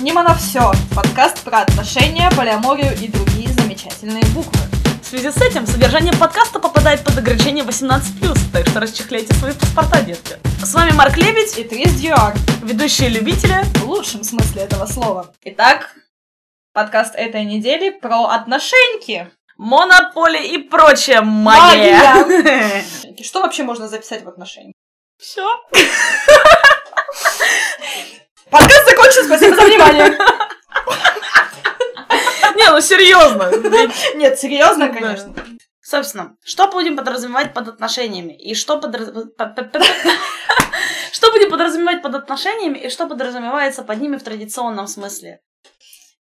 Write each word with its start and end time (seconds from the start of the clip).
Нема 0.00 0.22
на 0.22 0.32
все. 0.36 0.70
Подкаст 0.94 1.42
про 1.42 1.62
отношения, 1.62 2.30
полиаморию 2.36 2.94
и 3.02 3.08
другие 3.08 3.48
замечательные 3.48 4.22
буквы. 4.26 4.60
В 5.02 5.04
связи 5.04 5.28
с 5.28 5.42
этим 5.42 5.66
содержание 5.66 6.12
подкаста 6.12 6.60
попадает 6.60 7.02
под 7.02 7.18
ограничение 7.18 7.64
18+, 7.64 8.52
так 8.52 8.68
что 8.68 8.78
расчехляйте 8.78 9.34
свои 9.34 9.52
паспорта, 9.54 10.00
детки. 10.02 10.36
С 10.64 10.72
вами 10.72 10.92
Марк 10.92 11.16
Лебедь, 11.16 11.58
И 11.58 11.64
Трис 11.64 11.94
Дьюар, 11.94 12.36
ведущие 12.62 13.08
любители. 13.08 13.64
в 13.80 13.88
лучшем 13.88 14.22
смысле 14.22 14.62
этого 14.62 14.86
слова. 14.86 15.34
Итак, 15.42 15.92
подкаст 16.72 17.16
этой 17.16 17.44
недели 17.44 17.90
про 17.90 18.26
отношеньки. 18.26 19.28
Монополи 19.56 20.46
и 20.46 20.58
прочая 20.58 21.22
магия. 21.22 22.84
Что 23.24 23.42
вообще 23.42 23.64
можно 23.64 23.88
записать 23.88 24.22
в 24.22 24.28
отношения? 24.28 24.74
Все. 25.18 25.44
Подкаст 28.50 28.88
закончен, 28.88 29.24
спасибо 29.24 29.56
за 29.56 29.62
внимание. 29.62 30.08
Не, 32.56 32.70
ну 32.70 32.80
серьезно. 32.80 33.50
Нет, 34.16 34.38
серьезно, 34.38 34.88
конечно. 34.88 35.34
Собственно, 35.80 36.36
что 36.44 36.68
будем 36.68 36.96
подразумевать 36.96 37.54
под 37.54 37.68
отношениями? 37.68 38.32
И 38.34 38.54
что 38.54 38.80
Что 41.12 41.32
будем 41.32 41.50
подразумевать 41.50 42.02
под 42.02 42.14
отношениями 42.14 42.78
и 42.78 42.90
что 42.90 43.06
подразумевается 43.06 43.82
под 43.82 44.00
ними 44.00 44.16
в 44.16 44.22
традиционном 44.22 44.86
смысле? 44.86 45.40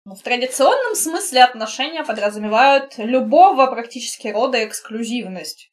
Ну, 0.06 0.14
В 0.16 0.22
традиционном 0.22 0.94
смысле 0.94 1.44
отношения 1.44 2.04
подразумевают 2.04 2.94
любого 2.98 3.66
практически 3.66 4.28
рода 4.28 4.64
эксклюзивность. 4.64 5.72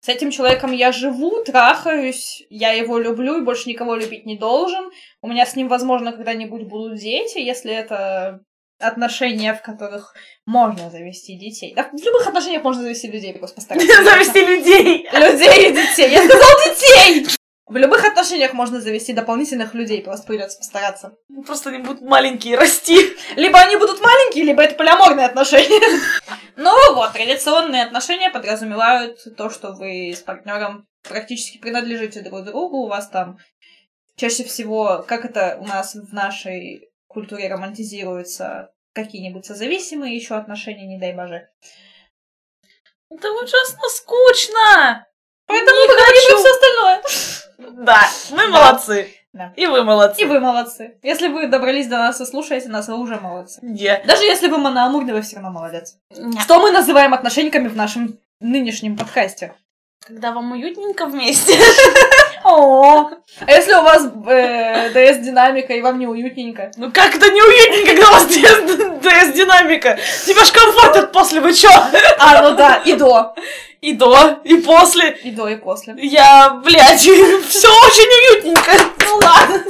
С 0.00 0.08
этим 0.08 0.30
человеком 0.30 0.72
я 0.72 0.92
живу, 0.92 1.44
трахаюсь, 1.44 2.42
я 2.48 2.72
его 2.72 2.98
люблю 2.98 3.38
и 3.38 3.44
больше 3.44 3.68
никого 3.68 3.94
любить 3.94 4.24
не 4.24 4.36
должен. 4.36 4.90
У 5.20 5.28
меня 5.28 5.44
с 5.44 5.56
ним, 5.56 5.68
возможно, 5.68 6.12
когда-нибудь 6.12 6.62
будут 6.62 6.98
дети, 6.98 7.38
если 7.38 7.72
это 7.72 8.40
отношения, 8.78 9.52
в 9.52 9.60
которых 9.60 10.14
можно 10.46 10.90
завести 10.90 11.36
детей. 11.36 11.74
Да, 11.74 11.90
в 11.92 12.02
любых 12.02 12.26
отношениях 12.26 12.64
можно 12.64 12.82
завести 12.82 13.08
людей, 13.08 13.34
просто 13.34 13.56
постараться. 13.56 13.86
Завести 14.04 14.40
людей. 14.40 15.06
Людей 15.12 15.70
и 15.70 15.72
детей. 15.72 16.10
Я 16.12 16.24
сказал 16.24 16.50
детей! 16.64 17.39
В 17.70 17.76
любых 17.76 18.04
отношениях 18.04 18.52
можно 18.52 18.80
завести 18.80 19.12
дополнительных 19.12 19.74
людей, 19.74 20.02
просто 20.02 20.26
придется 20.26 20.58
постараться. 20.58 21.14
Просто 21.46 21.70
они 21.70 21.78
будут 21.78 22.02
маленькие 22.02 22.56
расти. 22.56 23.16
Либо 23.36 23.60
они 23.60 23.76
будут 23.76 24.00
маленькие, 24.00 24.42
либо 24.42 24.60
это 24.60 24.74
полиаморные 24.74 25.26
отношения. 25.26 25.80
Ну 26.56 26.94
вот, 26.94 27.12
традиционные 27.12 27.84
отношения 27.84 28.28
подразумевают 28.28 29.20
то, 29.36 29.50
что 29.50 29.70
вы 29.70 30.10
с 30.10 30.20
партнером 30.20 30.88
практически 31.08 31.58
принадлежите 31.58 32.22
друг 32.22 32.44
другу, 32.44 32.78
у 32.78 32.88
вас 32.88 33.08
там 33.08 33.38
чаще 34.16 34.42
всего, 34.42 35.04
как 35.06 35.24
это 35.24 35.56
у 35.60 35.64
нас 35.64 35.94
в 35.94 36.12
нашей 36.12 36.90
культуре 37.06 37.48
романтизируется, 37.48 38.72
какие-нибудь 38.94 39.46
созависимые 39.46 40.16
еще 40.16 40.34
отношения, 40.34 40.86
не 40.86 40.98
дай 40.98 41.14
боже. 41.14 41.48
Это 43.10 43.30
ужасно 43.30 43.88
скучно. 43.88 45.06
Поэтому 45.46 45.80
Не 45.80 45.86
мы 45.86 45.94
говорим 45.94 46.36
все 46.36 46.50
остальное. 46.50 47.49
Да, 47.72 48.00
мы 48.30 48.48
молодцы. 48.48 49.08
Да. 49.32 49.52
И 49.56 49.66
вы 49.66 49.84
молодцы. 49.84 50.22
И 50.22 50.24
вы 50.24 50.40
молодцы. 50.40 50.98
Если 51.02 51.28
вы 51.28 51.46
добрались 51.46 51.86
до 51.86 51.98
нас 51.98 52.20
и 52.20 52.26
слушаете 52.26 52.68
нас, 52.68 52.88
вы 52.88 52.98
уже 52.98 53.16
молодцы. 53.16 53.60
Даже 54.04 54.24
если 54.24 54.48
вы 54.48 54.58
моноамурный, 54.58 55.12
вы 55.12 55.22
все 55.22 55.36
равно 55.36 55.50
молодец. 55.50 55.96
Что 56.40 56.60
мы 56.60 56.72
называем 56.72 57.14
отношениями 57.14 57.68
в 57.68 57.76
нашем 57.76 58.18
нынешнем 58.40 58.96
подкасте? 58.96 59.54
Когда 60.04 60.32
вам 60.32 60.52
уютненько 60.52 61.06
вместе. 61.06 61.54
А 63.60 63.62
если 63.62 63.74
у 63.74 63.82
вас 63.82 64.04
э, 64.26 64.90
DS-динамика 64.94 65.74
и 65.74 65.82
вам 65.82 65.98
не 65.98 66.06
уютненько? 66.06 66.70
Ну 66.76 66.90
как 66.90 67.14
это 67.14 67.30
неуютненько, 67.30 67.90
когда 67.90 68.08
у 68.08 68.12
вас 68.12 68.26
DS-динамика? 68.26 69.98
Тебя 70.26 70.44
ж 70.46 70.50
комфортит 70.50 71.12
после, 71.12 71.40
вы 71.42 71.52
чё? 71.52 71.68
А, 72.18 72.40
ну 72.40 72.56
да, 72.56 72.76
и 72.86 72.94
до. 72.94 73.34
И 73.82 73.92
до, 73.92 74.40
и 74.44 74.56
после. 74.62 75.10
И 75.10 75.30
до, 75.30 75.46
и 75.46 75.56
после. 75.56 75.94
Я, 75.98 76.58
блядь, 76.64 77.00
все 77.00 77.68
очень 77.68 78.38
уютненько. 78.38 78.70
Ну 79.04 79.16
ладно. 79.18 79.62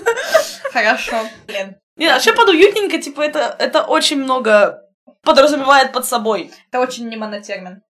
Хорошо. 0.72 1.16
Блин. 1.48 1.74
Не, 1.96 2.10
вообще 2.10 2.32
под 2.32 2.48
уютненько, 2.48 2.98
типа, 2.98 3.22
это, 3.22 3.56
это 3.58 3.82
очень 3.82 4.22
много 4.22 4.84
подразумевает 5.24 5.90
под 5.90 6.06
собой. 6.06 6.52
Это 6.68 6.78
очень 6.78 7.08
не 7.08 7.16
монотермин. 7.16 7.82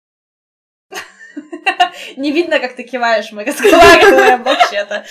Не 2.15 2.31
видно, 2.31 2.59
как 2.59 2.77
ты 2.77 2.83
киваешь, 2.83 3.33
мы 3.33 3.43
разговариваем 3.43 4.43
вообще-то. 4.43 5.03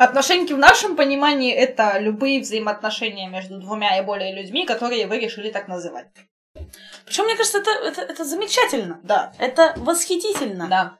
Отношеньки 0.00 0.54
в 0.54 0.58
нашем 0.58 0.96
понимании 0.96 1.52
это 1.52 1.98
любые 1.98 2.40
взаимоотношения 2.40 3.28
между 3.28 3.60
двумя 3.60 3.98
и 3.98 4.02
более 4.02 4.34
людьми, 4.34 4.64
которые 4.64 5.06
вы 5.06 5.18
решили 5.18 5.50
так 5.50 5.68
называть. 5.68 6.06
Причем, 7.04 7.24
мне 7.24 7.36
кажется, 7.36 7.58
это, 7.58 7.70
это, 7.70 8.00
это 8.00 8.24
замечательно. 8.24 8.98
Да. 9.02 9.34
Это 9.38 9.74
восхитительно. 9.76 10.68
Да. 10.68 10.96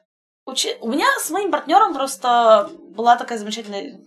Учи- 0.47 0.77
У 0.81 0.91
меня 0.91 1.07
с 1.19 1.31
моим 1.31 1.49
партнером 1.49 1.95
просто 1.95 2.69
была 2.95 3.15
такая 3.15 3.39
замечательная... 3.39 3.99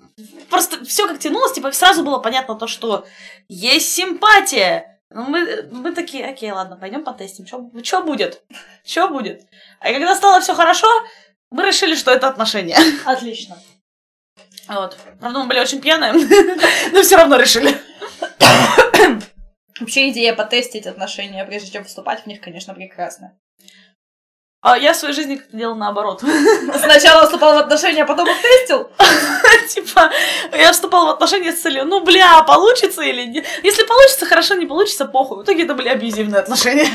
Просто 0.49 0.85
все 0.85 1.09
как 1.09 1.19
тянулось, 1.19 1.55
типа 1.55 1.73
сразу 1.73 2.05
было 2.05 2.19
понятно 2.19 2.55
то, 2.55 2.69
что 2.69 3.05
есть 3.49 3.93
симпатия. 3.93 5.01
Ну, 5.11 5.25
мы, 5.25 5.69
мы 5.73 5.93
такие, 5.93 6.25
окей, 6.25 6.53
ладно, 6.53 6.77
пойдем 6.77 7.03
потестим, 7.03 7.49
что 7.49 7.59
будет? 8.01 8.45
Что 8.85 9.09
будет? 9.09 9.43
А 9.81 9.93
когда 9.93 10.15
стало 10.15 10.41
все 10.41 10.55
хорошо, 10.55 10.87
мы 11.51 11.67
решили, 11.67 11.97
что 11.97 12.13
это 12.13 12.29
отношения. 12.29 12.79
Отлично. 13.05 13.59
Вот. 14.69 14.97
Правда, 15.21 15.39
мы 15.41 15.47
были 15.47 15.61
очень 15.61 15.81
пьяные, 15.81 16.13
но 16.93 17.03
все 17.03 17.17
равно 17.17 17.37
решили. 17.37 17.77
Вообще 19.81 20.11
идея 20.11 20.35
потестить 20.35 20.87
отношения, 20.87 21.45
прежде 21.45 21.73
чем 21.73 21.85
вступать 21.85 22.23
в 22.23 22.27
них, 22.27 22.41
конечно, 22.41 22.75
прекрасна. 22.75 23.37
А 24.63 24.79
я 24.79 24.95
в 24.95 24.97
своей 24.97 25.13
жизни 25.15 25.37
как-то 25.37 25.55
делала 25.55 25.75
наоборот. 25.75 26.23
Сначала 26.79 27.25
вступал 27.25 27.55
в 27.55 27.59
отношения, 27.59 28.05
а 28.05 28.07
потом 28.07 28.27
их 28.27 28.41
тестил. 28.41 28.89
Типа, 29.69 30.11
я 30.53 30.73
вступала 30.73 31.09
в 31.09 31.11
отношения 31.11 31.53
с 31.53 31.61
целью, 31.61 31.85
ну, 31.85 32.03
бля, 32.03 32.43
получится 32.45 33.03
или 33.03 33.25
нет? 33.25 33.45
Если 33.63 33.85
получится, 33.85 34.25
хорошо, 34.25 34.55
не 34.55 34.65
получится, 34.65 35.05
похуй. 35.05 35.39
В 35.39 35.43
итоге 35.43 35.65
это 35.65 35.75
были 35.75 35.91
абьюзивные 35.91 36.41
отношения. 36.41 36.89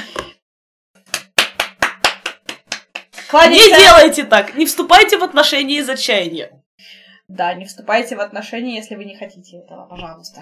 Не 3.11 3.29
Кланяйся. 3.29 3.77
делайте 3.77 4.23
так, 4.23 4.55
не 4.55 4.65
вступайте 4.65 5.19
в 5.19 5.23
отношения 5.23 5.77
из 5.77 5.87
отчаяния. 5.87 6.58
Да, 7.29 7.53
не 7.53 7.65
вступайте 7.65 8.15
в 8.15 8.21
отношения, 8.21 8.75
если 8.75 8.95
вы 8.95 9.05
не 9.05 9.15
хотите 9.15 9.59
этого, 9.59 9.85
пожалуйста. 9.85 10.41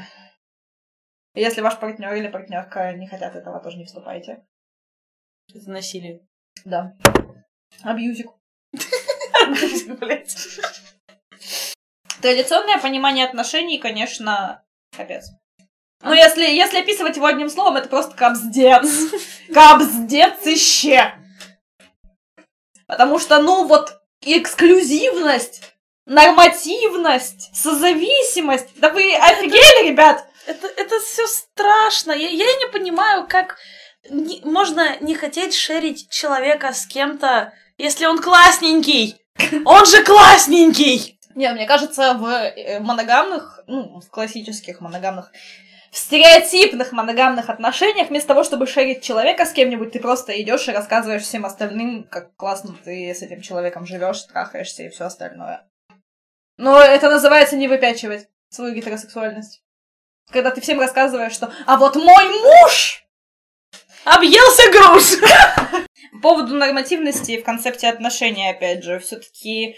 Если 1.35 1.59
ваш 1.59 1.77
партнер 1.79 2.13
или 2.13 2.29
партнерка 2.29 2.93
не 2.93 3.07
хотят 3.07 3.35
этого, 3.35 3.59
тоже 3.59 3.77
не 3.77 3.83
вступайте. 3.85 4.45
Это 5.53 5.69
насилие. 5.69 6.25
Да. 6.63 6.95
Абьюзик. 7.83 8.31
Традиционное 12.21 12.79
понимание 12.79 13.25
отношений, 13.25 13.79
конечно, 13.79 14.63
капец. 14.95 15.29
Ну, 16.01 16.13
если, 16.13 16.43
если 16.43 16.79
описывать 16.79 17.17
его 17.17 17.25
одним 17.25 17.49
словом, 17.49 17.75
это 17.75 17.89
просто 17.89 18.15
капздец. 18.15 18.87
Капздец 19.53 20.37
Потому 22.87 23.19
что, 23.19 23.41
ну, 23.41 23.67
вот, 23.67 24.01
эксклюзивность, 24.21 25.76
нормативность, 26.07 27.55
созависимость. 27.55 28.69
Да 28.75 28.89
вы 28.89 29.15
офигели, 29.15 29.89
ребят? 29.89 30.25
Это, 30.45 30.67
это 30.67 30.99
все 31.01 31.27
страшно. 31.27 32.13
Я, 32.13 32.29
я 32.29 32.45
не 32.45 32.67
понимаю, 32.71 33.27
как 33.27 33.57
не- 34.09 34.41
можно 34.43 34.97
не 35.01 35.13
хотеть 35.15 35.53
шерить 35.53 36.09
человека 36.09 36.73
с 36.73 36.85
кем-то, 36.87 37.53
если 37.77 38.05
он 38.05 38.19
классненький. 38.19 39.17
Он 39.65 39.85
же 39.85 40.03
классненький. 40.03 41.19
Не, 41.35 41.51
мне 41.53 41.67
кажется, 41.67 42.15
в 42.15 42.25
э, 42.25 42.79
моногамных, 42.79 43.59
ну, 43.67 43.99
в 43.99 44.09
классических 44.09 44.81
моногамных, 44.81 45.31
в 45.91 45.97
стереотипных 45.97 46.91
моногамных 46.91 47.49
отношениях, 47.49 48.09
вместо 48.09 48.29
того, 48.29 48.43
чтобы 48.43 48.65
шерить 48.65 49.03
человека 49.03 49.45
с 49.45 49.51
кем-нибудь, 49.51 49.91
ты 49.91 49.99
просто 49.99 50.41
идешь 50.41 50.67
и 50.67 50.71
рассказываешь 50.71 51.21
всем 51.21 51.45
остальным, 51.45 52.05
как 52.09 52.35
классно 52.35 52.75
ты 52.83 53.13
с 53.13 53.21
этим 53.21 53.41
человеком 53.41 53.85
живешь, 53.85 54.23
трахаешься 54.23 54.83
и 54.83 54.89
все 54.89 55.05
остальное. 55.05 55.67
Но 56.57 56.79
это 56.79 57.09
называется 57.09 57.55
не 57.55 57.67
выпячивать 57.67 58.27
свою 58.49 58.73
гетеросексуальность. 58.73 59.63
Когда 60.31 60.51
ты 60.51 60.61
всем 60.61 60.79
рассказываешь, 60.79 61.33
что 61.33 61.53
«А 61.65 61.77
вот 61.77 61.95
мой 61.95 62.29
муж!» 62.41 63.03
Объелся 64.03 64.71
груш. 64.71 65.19
По 66.13 66.19
поводу 66.19 66.55
нормативности 66.55 67.39
в 67.39 67.43
концепте 67.43 67.87
отношений, 67.87 68.49
опять 68.49 68.83
же, 68.83 68.99
все-таки 68.99 69.75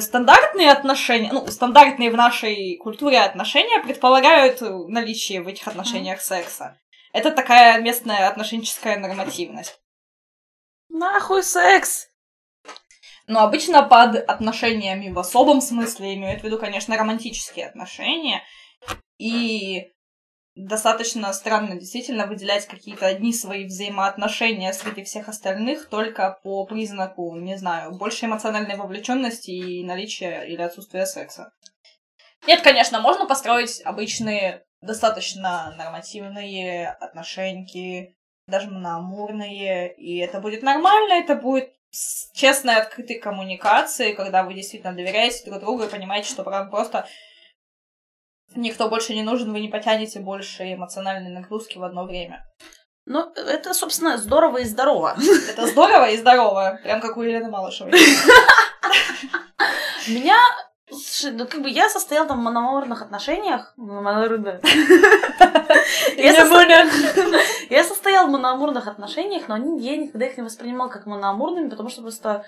стандартные 0.00 0.70
отношения, 0.70 1.32
ну, 1.32 1.46
стандартные 1.48 2.10
в 2.10 2.16
нашей 2.16 2.76
культуре 2.76 3.20
отношения 3.20 3.82
предполагают 3.82 4.62
э, 4.62 4.70
наличие 4.88 5.42
в 5.42 5.48
этих 5.48 5.66
отношениях 5.66 6.20
секса. 6.20 6.78
Это 7.12 7.32
такая 7.32 7.80
местная 7.80 8.28
отношенческая 8.28 8.96
нормативность. 8.96 9.80
Нахуй 10.88 11.42
секс. 11.42 12.08
Но 13.26 13.40
обычно 13.40 13.82
под 13.82 14.16
отношениями 14.16 15.10
в 15.10 15.18
особом 15.18 15.60
смысле 15.60 16.14
имеют 16.14 16.42
в 16.42 16.44
виду, 16.44 16.58
конечно, 16.58 16.96
романтические 16.96 17.66
отношения. 17.66 18.42
И 19.18 19.92
достаточно 20.54 21.32
странно 21.32 21.76
действительно 21.76 22.26
выделять 22.26 22.66
какие-то 22.66 23.06
одни 23.06 23.32
свои 23.32 23.66
взаимоотношения 23.66 24.72
среди 24.72 25.04
всех 25.04 25.28
остальных 25.28 25.88
только 25.88 26.38
по 26.42 26.64
признаку, 26.64 27.36
не 27.36 27.56
знаю, 27.56 27.96
большей 27.96 28.28
эмоциональной 28.28 28.76
вовлеченности 28.76 29.50
и 29.50 29.84
наличия 29.84 30.42
или 30.42 30.62
отсутствия 30.62 31.04
секса. 31.04 31.52
Нет, 32.46 32.62
конечно, 32.62 33.00
можно 33.00 33.26
построить 33.26 33.82
обычные, 33.84 34.64
достаточно 34.80 35.74
нормативные 35.76 36.88
отношения, 36.88 38.14
даже 38.46 38.70
моноамурные, 38.70 39.94
и 39.94 40.18
это 40.18 40.40
будет 40.40 40.62
нормально, 40.62 41.14
это 41.14 41.34
будет 41.34 41.75
с 41.90 42.30
честной, 42.32 42.76
открытой 42.76 43.18
коммуникацией, 43.18 44.14
когда 44.14 44.42
вы 44.42 44.54
действительно 44.54 44.92
доверяете 44.92 45.44
друг 45.48 45.60
другу 45.60 45.84
и 45.84 45.90
понимаете, 45.90 46.28
что 46.28 46.42
просто 46.42 47.06
никто 48.54 48.88
больше 48.88 49.14
не 49.14 49.22
нужен, 49.22 49.52
вы 49.52 49.60
не 49.60 49.68
потянете 49.68 50.20
больше 50.20 50.74
эмоциональной 50.74 51.30
нагрузки 51.30 51.78
в 51.78 51.84
одно 51.84 52.04
время. 52.04 52.46
Ну, 53.04 53.32
это, 53.34 53.72
собственно, 53.72 54.18
здорово 54.18 54.58
и 54.58 54.64
здорово. 54.64 55.16
Это 55.48 55.66
здорово 55.68 56.10
и 56.10 56.16
здорово. 56.16 56.80
Прям 56.82 57.00
как 57.00 57.16
у 57.16 57.22
Елены 57.22 57.48
Малышевой. 57.48 57.92
Меня 60.08 60.38
Слушай, 60.88 61.32
ну 61.32 61.46
как 61.48 61.62
бы 61.62 61.68
я 61.68 61.88
состояла 61.88 62.28
там 62.28 62.40
в 62.40 62.44
мономорных 62.44 63.02
отношениях. 63.02 63.74
Состояла 63.76 64.28
в 64.28 65.75
моноамурных 68.36 68.86
отношениях, 68.86 69.48
но 69.48 69.54
они, 69.54 69.80
я 69.80 69.96
никогда 69.96 70.26
их 70.26 70.36
не 70.36 70.42
воспринимала 70.42 70.88
как 70.88 71.06
моноамурными, 71.06 71.68
потому 71.68 71.88
что 71.88 72.02
просто 72.02 72.44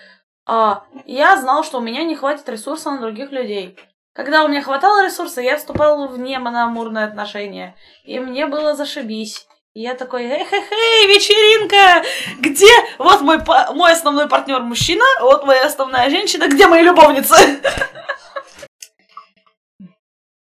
а, 0.46 0.85
я 1.05 1.37
знала, 1.37 1.62
что 1.62 1.79
у 1.79 1.82
меня 1.82 2.05
не 2.05 2.17
хватит 2.17 2.49
ресурса 2.49 2.90
на 2.90 3.00
других 3.00 3.32
людей. 3.32 3.79
Когда 4.14 4.44
у 4.44 4.49
меня 4.49 4.62
хватало 4.62 5.05
ресурса, 5.05 5.40
я 5.40 5.56
вступала 5.56 6.08
в 6.08 6.19
не 6.19 6.38
моноамурные 6.38 7.05
отношения. 7.05 7.76
И 8.05 8.19
мне 8.19 8.46
было 8.46 8.75
зашибись. 8.75 9.46
И 9.75 9.82
я 9.82 9.94
такой, 9.94 10.25
эй-хей-хей, 10.25 11.06
вечеринка! 11.06 12.02
Где? 12.41 12.73
Вот 12.99 13.20
мой, 13.20 13.38
мой 13.75 13.93
основной 13.93 14.29
партнер 14.29 14.61
мужчина, 14.61 15.05
вот 15.20 15.44
моя 15.44 15.67
основная 15.67 16.11
женщина, 16.11 16.49
где 16.49 16.67
мои 16.67 16.82
любовницы? 16.82 17.37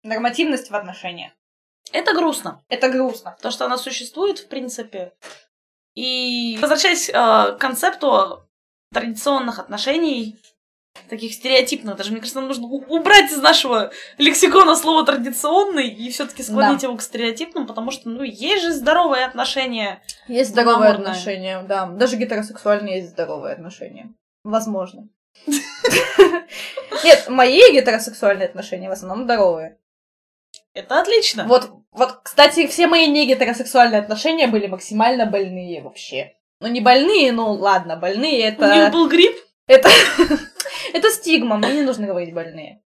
Нормативность 0.02 0.70
в 0.70 0.74
отношениях. 0.74 1.32
Это 1.92 2.14
грустно. 2.14 2.64
Это 2.68 2.88
грустно. 2.88 3.36
То, 3.40 3.50
что 3.50 3.64
она 3.64 3.78
существует, 3.78 4.38
в 4.38 4.48
принципе. 4.48 5.12
И 5.94 6.58
возвращаясь 6.60 7.08
э, 7.08 7.12
к 7.12 7.56
концепту 7.58 8.46
традиционных 8.92 9.58
отношений, 9.58 10.38
таких 11.08 11.34
стереотипных, 11.34 11.96
даже 11.96 12.10
мне 12.10 12.20
кажется, 12.20 12.40
нам 12.40 12.48
нужно 12.48 12.66
убрать 12.66 13.30
из 13.30 13.38
нашего 13.38 13.92
лексикона 14.18 14.76
слово 14.76 15.04
традиционный 15.04 15.88
и 15.88 16.10
все-таки 16.10 16.42
склонить 16.42 16.80
да. 16.80 16.88
его 16.88 16.96
к 16.96 17.02
стереотипным, 17.02 17.66
потому 17.66 17.90
что, 17.90 18.08
ну, 18.08 18.22
есть 18.22 18.64
же 18.64 18.72
здоровые 18.72 19.24
отношения. 19.24 20.02
Есть 20.28 20.50
здоровые 20.50 20.92
отношения, 20.92 21.62
да. 21.62 21.86
Даже 21.86 22.16
гетеросексуальные 22.16 22.96
есть 22.96 23.10
здоровые 23.10 23.54
отношения. 23.54 24.14
Возможно. 24.44 25.08
Нет, 27.04 27.28
мои 27.28 27.60
гетеросексуальные 27.72 28.48
отношения 28.48 28.88
в 28.88 28.92
основном 28.92 29.24
здоровые. 29.24 29.78
Это 30.76 31.00
отлично. 31.00 31.46
Вот, 31.46 31.70
вот, 31.90 32.20
кстати, 32.22 32.66
все 32.66 32.86
мои 32.86 33.06
не 33.08 33.26
гетеросексуальные 33.26 34.00
отношения 34.00 34.46
были 34.46 34.66
максимально 34.66 35.24
больные 35.24 35.82
вообще. 35.82 36.34
Ну, 36.60 36.68
не 36.68 36.82
больные, 36.82 37.32
ну 37.32 37.52
ладно, 37.52 37.96
больные 37.96 38.42
это... 38.42 38.70
У 38.70 38.74
них 38.74 38.92
был 38.92 39.08
грипп? 39.08 39.36
Это, 39.66 39.88
это 40.92 41.10
стигма, 41.10 41.56
мне 41.56 41.72
не 41.72 41.82
нужно 41.82 42.06
говорить 42.06 42.34
больные. 42.34 42.82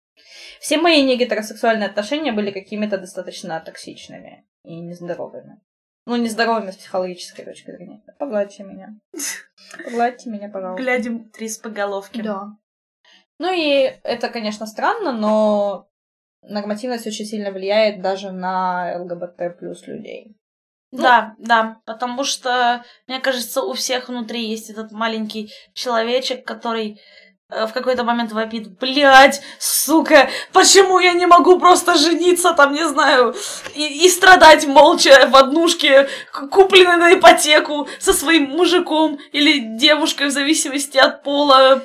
Все 0.60 0.78
мои 0.78 1.02
не 1.02 1.16
гетеросексуальные 1.16 1.88
отношения 1.88 2.34
были 2.34 2.52
какими-то 2.52 2.98
достаточно 2.98 3.58
токсичными 3.62 4.46
и 4.64 4.76
нездоровыми. 4.82 5.62
Ну, 6.06 6.18
нездоровыми 6.18 6.72
с 6.72 6.76
психологической 6.76 7.46
точки 7.46 7.72
зрения. 7.72 8.04
Погладьте 8.20 8.64
меня. 8.64 9.00
Погладьте 9.82 10.30
меня, 10.30 10.50
пожалуйста. 10.50 10.84
Глядим 10.84 11.30
три 11.30 11.48
с 11.48 11.58
поголовки. 11.58 12.22
Да. 12.22 12.58
Ну 13.40 13.54
и 13.54 13.98
это, 14.04 14.28
конечно, 14.28 14.66
странно, 14.66 15.14
но 15.14 15.88
нормативность 16.42 17.08
очень 17.08 17.26
сильно 17.26 17.52
влияет 17.52 18.02
даже 18.02 18.32
на 18.32 18.98
ЛГБТ 19.00 19.58
плюс 19.60 19.86
людей. 19.88 20.36
Ну, 20.92 21.02
да, 21.02 21.36
да, 21.38 21.78
потому 21.86 22.24
что, 22.24 22.84
мне 23.08 23.20
кажется, 23.20 23.62
у 23.62 23.74
всех 23.74 24.08
внутри 24.08 24.46
есть 24.46 24.70
этот 24.70 24.92
маленький 24.92 25.52
человечек, 25.74 26.46
который 26.46 27.02
э, 27.50 27.68
в 27.68 27.74
какой-то 27.74 28.06
момент 28.06 28.32
вопит, 28.32 28.80
блядь, 28.80 29.42
сука, 29.60 30.30
почему 30.54 31.00
я 31.00 31.12
не 31.12 31.26
могу 31.26 31.60
просто 31.60 31.96
жениться, 31.96 32.54
там, 32.54 32.74
не 32.74 32.88
знаю, 32.88 33.36
и, 33.76 34.06
и 34.06 34.10
страдать 34.10 34.66
молча 34.66 35.28
в 35.30 35.36
однушке, 35.36 36.08
купленной 36.52 36.96
на 36.96 37.14
ипотеку 37.14 37.90
со 38.00 38.14
своим 38.14 38.52
мужиком 38.52 39.20
или 39.34 39.60
девушкой 39.78 40.28
в 40.28 40.32
зависимости 40.32 40.98
от 40.98 41.22
пола. 41.22 41.84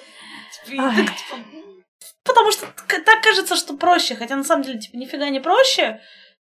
Потому 2.24 2.52
что 2.52 2.66
так 2.66 3.22
кажется, 3.22 3.56
что 3.56 3.74
проще, 3.74 4.14
хотя 4.14 4.36
на 4.36 4.44
самом 4.44 4.62
деле, 4.62 4.78
типа, 4.78 4.96
нифига 4.96 5.28
не 5.28 5.40
проще. 5.40 6.00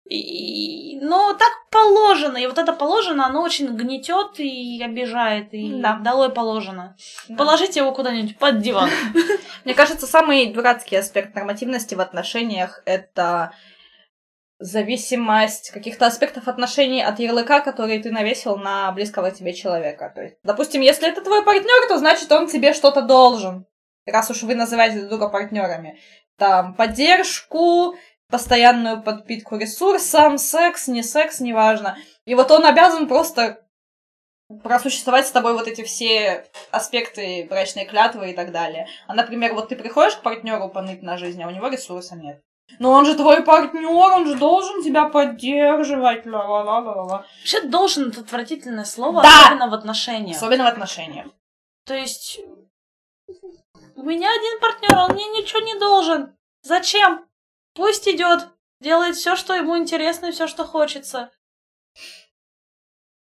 И, 0.08 0.98
но 1.00 1.32
так 1.32 1.50
положено, 1.70 2.36
и 2.36 2.46
вот 2.46 2.58
это 2.58 2.74
положено, 2.74 3.24
оно 3.24 3.42
очень 3.42 3.74
гнетет 3.74 4.38
и 4.38 4.82
обижает, 4.82 5.54
и 5.54 5.80
да. 5.80 5.94
долой 5.94 6.30
положено. 6.30 6.94
Да. 7.28 7.36
Положите 7.36 7.80
его 7.80 7.92
куда-нибудь 7.92 8.38
под 8.38 8.60
диван. 8.60 8.90
Мне 9.64 9.72
кажется, 9.72 10.06
самый 10.06 10.52
дурацкий 10.52 10.96
аспект 10.96 11.34
нормативности 11.34 11.94
в 11.94 12.00
отношениях 12.00 12.82
это 12.84 13.54
зависимость 14.58 15.70
каких-то 15.70 16.06
аспектов 16.06 16.48
отношений 16.48 17.02
от 17.02 17.18
ярлыка, 17.18 17.60
который 17.60 18.02
ты 18.02 18.10
навесил 18.10 18.56
на 18.56 18.92
близкого 18.92 19.30
тебе 19.30 19.54
человека. 19.54 20.12
То 20.14 20.22
есть, 20.22 20.36
допустим, 20.42 20.82
если 20.82 21.08
это 21.08 21.22
твой 21.22 21.42
партнер, 21.42 21.88
то 21.88 21.96
значит 21.96 22.30
он 22.30 22.46
тебе 22.46 22.74
что-то 22.74 23.00
должен 23.00 23.66
раз 24.06 24.30
уж 24.30 24.42
вы 24.42 24.54
называете 24.54 24.98
друг 24.98 25.10
друга 25.10 25.28
партнерами, 25.28 25.98
там, 26.36 26.74
поддержку, 26.74 27.96
постоянную 28.30 29.02
подпитку 29.02 29.56
ресурсом, 29.56 30.38
секс, 30.38 30.88
не 30.88 31.02
секс, 31.02 31.40
неважно. 31.40 31.96
И 32.24 32.34
вот 32.34 32.50
он 32.50 32.64
обязан 32.64 33.06
просто 33.06 33.60
просуществовать 34.62 35.26
с 35.26 35.30
тобой 35.30 35.54
вот 35.54 35.68
эти 35.68 35.82
все 35.82 36.46
аспекты 36.70 37.46
брачной 37.48 37.86
клятвы 37.86 38.30
и 38.30 38.34
так 38.34 38.52
далее. 38.52 38.88
А, 39.06 39.14
например, 39.14 39.54
вот 39.54 39.68
ты 39.68 39.76
приходишь 39.76 40.16
к 40.16 40.22
партнеру 40.22 40.68
поныть 40.68 41.02
на 41.02 41.16
жизнь, 41.16 41.42
а 41.42 41.48
у 41.48 41.50
него 41.50 41.68
ресурса 41.68 42.16
нет. 42.16 42.40
Но 42.78 42.92
он 42.92 43.04
же 43.04 43.14
твой 43.14 43.42
партнер, 43.42 43.86
он 43.86 44.26
же 44.26 44.36
должен 44.36 44.82
тебя 44.82 45.08
поддерживать. 45.08 46.26
Ла-ла-ла-ла-ла. 46.26 47.26
Вообще 47.40 47.62
должен 47.62 48.08
это 48.08 48.20
отвратительное 48.20 48.84
слово, 48.84 49.22
да! 49.22 49.46
особенно 49.46 49.68
в 49.68 49.74
отношениях. 49.74 50.36
Особенно 50.36 50.64
в 50.64 50.68
отношениях. 50.68 51.26
То 51.84 51.94
есть 51.94 52.40
у 53.96 54.02
меня 54.02 54.28
один 54.30 54.60
партнер, 54.60 54.96
он 54.96 55.12
мне 55.12 55.26
ничего 55.28 55.60
не 55.60 55.78
должен. 55.78 56.36
Зачем? 56.62 57.26
Пусть 57.74 58.08
идет, 58.08 58.48
делает 58.80 59.16
все, 59.16 59.36
что 59.36 59.54
ему 59.54 59.76
интересно 59.76 60.26
и 60.26 60.32
все, 60.32 60.46
что 60.46 60.64
хочется. 60.64 61.30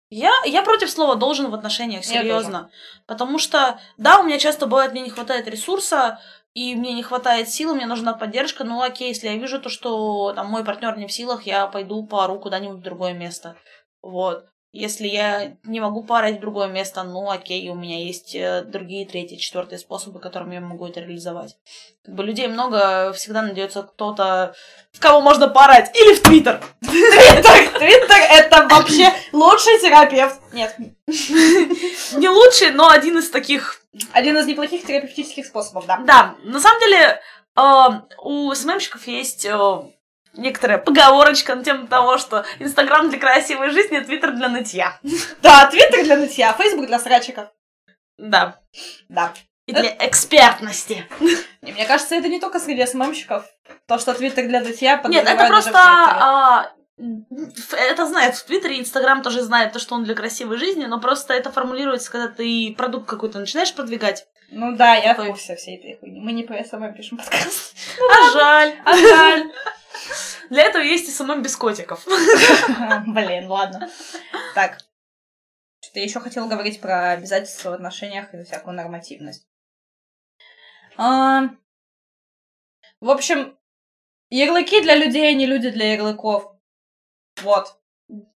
Я, 0.09 0.31
я 0.45 0.61
против 0.61 0.91
слова 0.91 1.15
должен 1.15 1.49
в 1.49 1.55
отношениях, 1.55 2.05
серьезно. 2.05 2.69
Потому 3.07 3.39
что, 3.39 3.79
да, 3.97 4.19
у 4.19 4.23
меня 4.23 4.37
часто 4.37 4.67
бывает, 4.67 4.91
мне 4.91 5.01
не 5.01 5.09
хватает 5.09 5.47
ресурса, 5.47 6.19
и 6.53 6.75
мне 6.75 6.93
не 6.93 7.01
хватает 7.01 7.49
сил, 7.49 7.73
мне 7.73 7.87
нужна 7.87 8.13
поддержка. 8.13 8.63
Ну 8.63 8.81
окей, 8.81 9.07
если 9.07 9.27
я 9.27 9.37
вижу 9.37 9.59
то, 9.59 9.69
что 9.69 10.33
там 10.33 10.47
мой 10.47 10.63
партнер 10.63 10.95
не 10.97 11.07
в 11.07 11.11
силах, 11.11 11.43
я 11.47 11.65
пойду 11.65 12.05
пару 12.05 12.39
куда-нибудь 12.39 12.77
в 12.77 12.83
другое 12.83 13.13
место. 13.13 13.57
Вот. 14.03 14.45
Если 14.73 15.05
я 15.05 15.55
не 15.65 15.79
могу 15.79 16.03
парить 16.03 16.37
в 16.37 16.41
другое 16.41 16.67
место, 16.67 17.03
ну 17.03 17.29
окей, 17.29 17.69
у 17.69 17.75
меня 17.75 18.03
есть 18.03 18.33
э, 18.33 18.63
другие, 18.63 19.05
третьи, 19.05 19.35
четвертые 19.35 19.77
способы, 19.77 20.19
которыми 20.19 20.55
я 20.55 20.61
могу 20.61 20.87
это 20.87 20.99
реализовать. 20.99 21.57
Как 22.03 22.15
бы 22.15 22.23
людей 22.23 22.47
много, 22.47 23.13
всегда 23.13 23.43
найдется 23.43 23.83
кто-то, 23.83 24.55
в 24.91 24.99
кого 24.99 25.21
можно 25.21 25.47
парать. 25.47 25.95
Или 25.95 26.15
в 26.15 26.23
Твиттер. 26.23 26.59
Твиттер, 26.81 27.77
Твиттер 27.77 28.17
это 28.31 28.67
вообще 28.67 29.13
лучший 29.31 29.79
терапевт. 29.79 30.41
Нет. 30.53 30.75
Не 31.07 32.29
лучший, 32.29 32.71
но 32.71 32.89
один 32.89 33.19
из 33.19 33.29
таких... 33.29 33.79
Один 34.11 34.35
из 34.37 34.47
неплохих 34.47 34.87
терапевтических 34.87 35.45
способов, 35.45 35.85
да. 35.85 35.97
Да, 35.97 36.35
на 36.45 36.59
самом 36.59 36.79
деле 36.79 37.21
э, 37.55 37.61
у 38.23 38.51
СММщиков 38.51 39.05
есть 39.05 39.45
э, 39.45 39.83
некоторая 40.33 40.77
поговорочка 40.77 41.55
на 41.55 41.63
тему 41.63 41.87
того, 41.87 42.17
что 42.17 42.45
Инстаграм 42.59 43.09
для 43.09 43.19
красивой 43.19 43.69
жизни, 43.69 43.99
Твиттер 43.99 44.33
для 44.33 44.49
нытья. 44.49 44.99
Да, 45.41 45.67
Твиттер 45.67 46.03
для 46.03 46.17
нытья, 46.17 46.53
Фейсбук 46.53 46.87
для 46.87 46.99
срачиков. 46.99 47.49
Да. 48.17 48.59
Да. 49.09 49.33
И 49.65 49.71
для 49.71 49.95
экспертности. 49.99 51.07
мне 51.61 51.85
кажется, 51.85 52.15
это 52.15 52.27
не 52.27 52.39
только 52.39 52.59
среди 52.59 52.85
SMM 52.85 53.00
щиков. 53.00 53.45
То, 53.87 53.97
что 53.97 54.13
Твиттер 54.13 54.47
для 54.47 54.61
нытья 54.61 55.01
Нет, 55.05 55.25
это 55.25 55.47
просто... 55.47 55.79
А, 55.79 56.71
это 57.71 58.05
знает 58.05 58.35
в 58.35 58.45
Твиттере, 58.45 58.79
Инстаграм 58.79 59.23
тоже 59.23 59.41
знает 59.41 59.73
то, 59.73 59.79
что 59.79 59.95
он 59.95 60.03
для 60.03 60.15
красивой 60.15 60.57
жизни, 60.57 60.85
но 60.85 60.99
просто 60.99 61.33
это 61.33 61.51
формулируется, 61.51 62.11
когда 62.11 62.27
ты 62.27 62.73
продукт 62.77 63.07
какой-то 63.07 63.39
начинаешь 63.39 63.73
продвигать. 63.73 64.27
Ну 64.55 64.75
да, 64.75 64.95
я 64.95 65.15
в 65.15 65.25
курсе 65.25 65.55
всей 65.55 65.77
этой 65.77 65.97
хуйни. 65.99 66.21
Мы 66.21 66.31
не 66.31 66.43
по 66.43 66.53
SMM 66.63 66.93
пишем 66.93 67.17
подкаст. 67.17 67.75
А 67.99 68.31
жаль. 68.31 68.81
А 68.85 68.95
жаль. 68.95 69.51
Для 70.49 70.63
этого 70.63 70.83
есть 70.83 71.07
и 71.07 71.11
самым 71.11 71.41
без 71.41 71.55
котиков. 71.55 72.05
Блин, 73.07 73.47
ладно. 73.47 73.89
Так. 74.53 74.77
Что 75.81 75.99
я 75.99 76.05
еще 76.05 76.19
хотела 76.19 76.47
говорить 76.47 76.81
про 76.81 77.11
обязательства 77.11 77.71
в 77.71 77.73
отношениях 77.73 78.33
и 78.33 78.43
всякую 78.43 78.75
нормативность. 78.75 79.47
А, 80.97 81.49
В 82.99 83.09
общем, 83.09 83.57
ярлыки 84.29 84.81
для 84.81 84.95
людей, 84.95 85.29
а 85.29 85.33
не 85.33 85.47
люди 85.47 85.71
для 85.71 85.93
ярлыков. 85.93 86.55
Вот. 87.41 87.75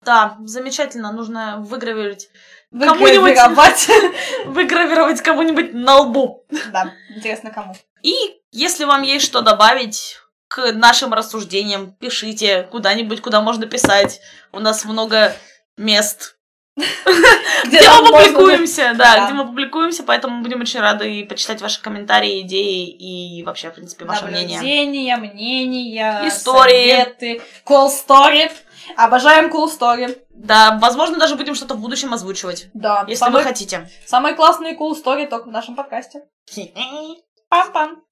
Да, 0.01 0.39
замечательно. 0.45 1.13
Нужно 1.13 1.61
выгравировать 1.61 2.31
Кому-нибудь- 2.79 3.37
Выгравировать. 3.37 3.89
выгравировать 4.47 5.21
кому-нибудь 5.23 5.73
на 5.73 5.97
лбу. 5.99 6.45
Да, 6.73 6.93
интересно, 7.15 7.51
кому. 7.51 7.75
И 8.03 8.15
если 8.53 8.85
вам 8.85 9.03
есть 9.03 9.25
что 9.25 9.41
добавить 9.41 10.19
к 10.49 10.73
нашим 10.73 11.13
рассуждениям, 11.13 11.93
пишите 11.93 12.63
куда-нибудь, 12.71 13.21
куда 13.21 13.41
можно 13.41 13.67
писать. 13.67 14.21
У 14.53 14.61
нас 14.61 14.85
много 14.85 15.35
мест, 15.77 16.37
где, 16.77 17.81
мы 17.81 18.07
публикуемся, 18.11 18.93
да, 18.95 19.25
где 19.25 19.35
мы 19.35 19.47
публикуемся, 19.47 20.03
поэтому 20.03 20.43
будем 20.43 20.61
очень 20.61 20.81
рады 20.81 21.25
почитать 21.25 21.63
ваши 21.63 21.81
комментарии, 21.81 22.43
идеи 22.43 22.87
и 22.89 23.43
вообще, 23.45 23.71
в 23.71 23.75
принципе, 23.75 24.05
ваше 24.05 24.27
мнение. 24.27 24.59
Наблюдения, 24.59 25.17
мнения, 25.17 26.29
Истории. 26.29 27.41
story. 27.65 28.53
Обожаем 28.97 29.51
cool 29.51 29.67
story. 29.67 30.19
Да, 30.31 30.79
возможно, 30.81 31.19
даже 31.19 31.37
будем 31.37 31.55
что-то 31.55 31.75
в 31.75 31.81
будущем 31.81 32.13
озвучивать, 32.15 32.69
Да, 32.75 33.05
если 33.09 33.21
самые, 33.21 33.43
вы 33.43 33.49
хотите. 33.49 33.91
самые 34.07 34.35
классные 34.35 34.77
cool 34.77 34.93
story 34.93 35.27
только 35.27 35.49
в 35.49 35.53
нашем 35.53 35.75
подкасте. 35.77 36.23
Пам-пам. 37.51 38.03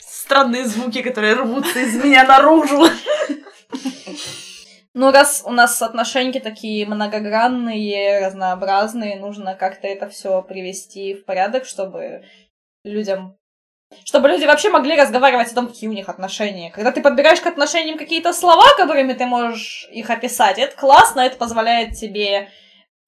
Странные 0.00 0.66
звуки, 0.66 1.02
которые 1.02 1.34
рвутся 1.34 1.80
из 1.80 2.02
меня 2.02 2.24
наружу. 2.24 2.86
Ну, 4.94 5.10
раз 5.10 5.42
у 5.46 5.50
нас 5.50 5.80
отношения 5.80 6.38
такие 6.40 6.86
многогранные, 6.86 8.26
разнообразные, 8.26 9.18
нужно 9.18 9.54
как-то 9.54 9.86
это 9.86 10.08
все 10.10 10.42
привести 10.42 11.14
в 11.14 11.24
порядок, 11.24 11.64
чтобы 11.64 12.24
людям... 12.84 13.36
Чтобы 14.04 14.28
люди 14.28 14.44
вообще 14.44 14.70
могли 14.70 14.96
разговаривать 14.96 15.50
о 15.50 15.54
том, 15.54 15.68
какие 15.68 15.88
у 15.88 15.92
них 15.92 16.08
отношения. 16.08 16.70
Когда 16.70 16.92
ты 16.92 17.00
подбираешь 17.00 17.40
к 17.40 17.46
отношениям 17.46 17.98
какие-то 17.98 18.32
слова, 18.32 18.64
которыми 18.76 19.12
ты 19.12 19.26
можешь 19.26 19.88
их 19.90 20.10
описать, 20.10 20.58
это 20.58 20.76
классно, 20.76 21.20
это 21.20 21.36
позволяет 21.36 21.94
тебе 21.96 22.50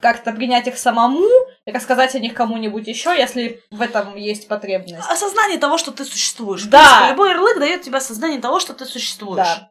как-то 0.00 0.32
принять 0.32 0.66
их 0.66 0.76
самому 0.76 1.26
и 1.64 1.72
рассказать 1.72 2.14
о 2.14 2.18
них 2.18 2.34
кому-нибудь 2.34 2.86
еще, 2.86 3.16
если 3.16 3.62
в 3.70 3.80
этом 3.80 4.16
есть 4.16 4.48
потребность. 4.48 5.08
Осознание 5.08 5.58
того, 5.58 5.78
что 5.78 5.92
ты 5.92 6.04
существуешь. 6.04 6.64
Да. 6.64 6.78
принципе, 6.78 7.10
любой 7.10 7.30
ярлык 7.30 7.58
дает 7.58 7.82
тебе 7.82 7.96
осознание 7.96 8.40
того, 8.40 8.60
что 8.60 8.74
ты 8.74 8.84
существуешь. 8.84 9.36
Да. 9.36 9.70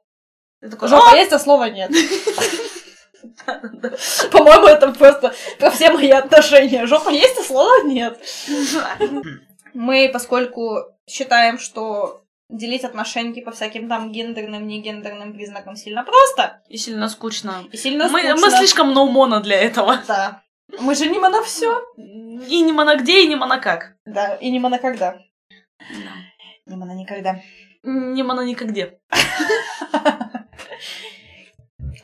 Ты 0.61 0.69
такой, 0.69 0.87
Жопа 0.87 1.15
есть, 1.15 1.33
а 1.33 1.39
слова 1.39 1.69
нет. 1.69 1.91
По-моему, 4.31 4.67
это 4.67 4.91
просто 4.91 5.35
про 5.59 5.69
все 5.71 5.91
мои 5.91 6.09
отношения. 6.09 6.85
Жопа 6.87 7.09
есть, 7.09 7.37
а 7.37 7.43
слова 7.43 7.83
нет. 7.83 8.19
Мы, 9.73 10.09
поскольку 10.11 10.92
считаем, 11.09 11.57
что 11.59 12.23
делить 12.49 12.83
отношения 12.83 13.41
по 13.41 13.51
всяким 13.51 13.89
там 13.89 14.11
гендерным, 14.11 14.67
негендерным 14.67 15.33
признакам 15.33 15.75
сильно 15.75 16.03
просто 16.03 16.61
И 16.67 16.77
сильно 16.77 17.09
скучно. 17.09 17.63
и 17.71 17.77
сильно 17.77 18.07
Мы, 18.09 18.21
скучно. 18.21 18.35
мы 18.47 18.51
слишком 18.57 18.93
ноумона 18.93 19.39
для 19.41 19.59
этого. 19.59 19.99
Да. 20.07 20.43
Мы 20.79 20.95
же 20.95 21.07
не 21.07 21.19
на 21.19 21.41
все. 21.43 21.81
И 21.97 22.61
не 22.61 22.71
на 22.71 22.95
где, 22.95 23.23
и 23.23 23.27
не 23.27 23.35
на 23.35 23.57
как. 23.59 23.95
Да, 24.05 24.35
и 24.35 24.49
не 24.51 24.59
на 24.59 24.77
когда. 24.77 25.17
Не 26.65 26.75
на 26.75 26.93
никогда. 26.93 27.39
Не 27.83 28.23
на 28.23 28.43
никогде. 28.43 28.99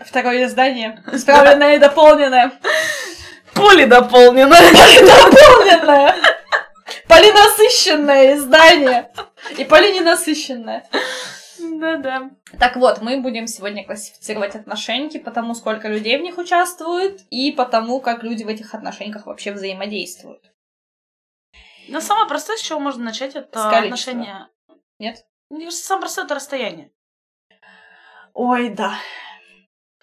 Второе 0.02 0.46
издание. 0.46 1.04
Исправленное 1.12 1.76
и 1.76 1.80
дополненное. 1.80 2.52
Поле 3.54 3.86
дополнено. 3.86 4.56
Дополненное. 4.56 6.16
Полинасыщенное 7.10 8.36
издание. 8.36 9.12
И 9.58 9.66
полиненасыщенное. 9.66 10.88
Да-да. 11.60 12.30
Так 12.60 12.76
вот, 12.76 13.02
мы 13.02 13.20
будем 13.20 13.48
сегодня 13.48 13.86
классифицировать 13.86 14.56
отношения 14.56 15.20
по 15.20 15.32
тому, 15.32 15.56
сколько 15.56 15.88
людей 15.88 16.18
в 16.18 16.22
них 16.22 16.38
участвует, 16.38 17.22
и 17.32 17.52
по 17.52 17.66
тому, 17.66 18.00
как 18.00 18.24
люди 18.24 18.44
в 18.44 18.48
этих 18.48 18.74
отношениях 18.74 19.26
вообще 19.26 19.52
взаимодействуют. 19.52 20.44
Но 21.88 22.00
самое 22.00 22.28
простое, 22.28 22.58
с 22.58 22.62
чего 22.62 22.80
можно 22.80 23.04
начать, 23.04 23.36
это 23.36 23.70
отношения. 23.70 24.48
Нет? 25.00 25.26
Мне 25.50 25.66
кажется, 25.66 25.86
самое 25.86 26.02
простое 26.02 26.26
это 26.26 26.36
расстояние. 26.36 26.92
Ой, 28.34 28.70
да. 28.70 28.94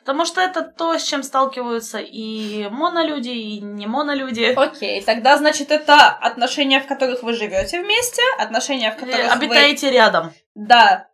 Потому 0.06 0.24
что 0.24 0.40
это 0.40 0.62
то, 0.62 0.96
с 0.96 1.02
чем 1.02 1.24
сталкиваются 1.24 1.98
и 1.98 2.68
монолюди, 2.68 3.30
и 3.30 3.60
не 3.60 3.88
монолюди. 3.88 4.54
Окей, 4.56 5.02
тогда, 5.02 5.36
значит, 5.36 5.72
это 5.72 6.10
отношения, 6.10 6.80
в 6.80 6.86
которых 6.86 7.24
вы 7.24 7.32
живете 7.32 7.82
вместе, 7.82 8.22
отношения, 8.38 8.92
в 8.92 8.94
которых 8.94 9.16
вы... 9.26 9.32
Обитаете 9.32 9.90
рядом. 9.90 10.32
Да. 10.54 11.08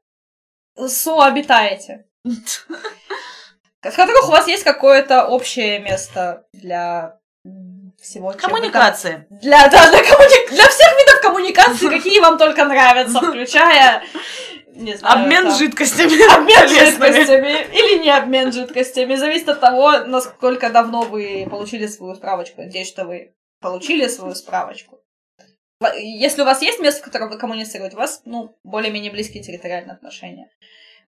Сообитаете. 0.76 2.04
В 3.82 3.96
которых 3.96 4.28
у 4.28 4.30
вас 4.30 4.46
есть 4.46 4.62
какое-то 4.62 5.26
общее 5.26 5.80
место 5.80 6.44
для 6.52 7.18
всего, 8.00 8.32
там- 8.32 8.40
Коммуникации. 8.42 9.26
Для, 9.28 9.66
да, 9.68 9.90
для, 9.90 9.98
коммуни- 10.04 10.50
для 10.50 10.68
всех 10.68 10.88
видов 11.00 11.20
коммуникации, 11.20 11.88
какие 11.88 12.20
вам 12.20 12.38
только 12.38 12.64
нравятся, 12.64 13.18
включая, 13.18 14.04
не 14.74 14.94
знаю, 14.96 15.22
Обмен 15.22 15.44
там, 15.44 15.58
жидкостями. 15.58 16.34
обмен 16.34 16.68
жидкостями 16.68 17.66
или 17.72 18.02
не 18.02 18.10
обмен 18.10 18.52
жидкостями. 18.52 19.14
Зависит 19.16 19.48
от 19.48 19.60
того, 19.60 19.98
насколько 20.06 20.70
давно 20.70 21.02
вы 21.02 21.46
получили 21.50 21.86
свою 21.86 22.14
справочку. 22.14 22.62
Надеюсь, 22.62 22.88
что 22.88 23.04
вы 23.04 23.34
получили 23.60 24.08
свою 24.08 24.34
справочку. 24.34 24.98
Во- 25.80 25.94
Если 25.94 26.42
у 26.42 26.44
вас 26.44 26.62
есть 26.62 26.80
место, 26.80 27.00
в 27.00 27.04
котором 27.04 27.28
вы 27.30 27.38
коммуницируете, 27.38 27.96
у 27.96 27.98
вас, 27.98 28.22
ну, 28.24 28.56
более-менее 28.64 29.10
близкие 29.12 29.42
территориальные 29.42 29.94
отношения. 29.94 30.48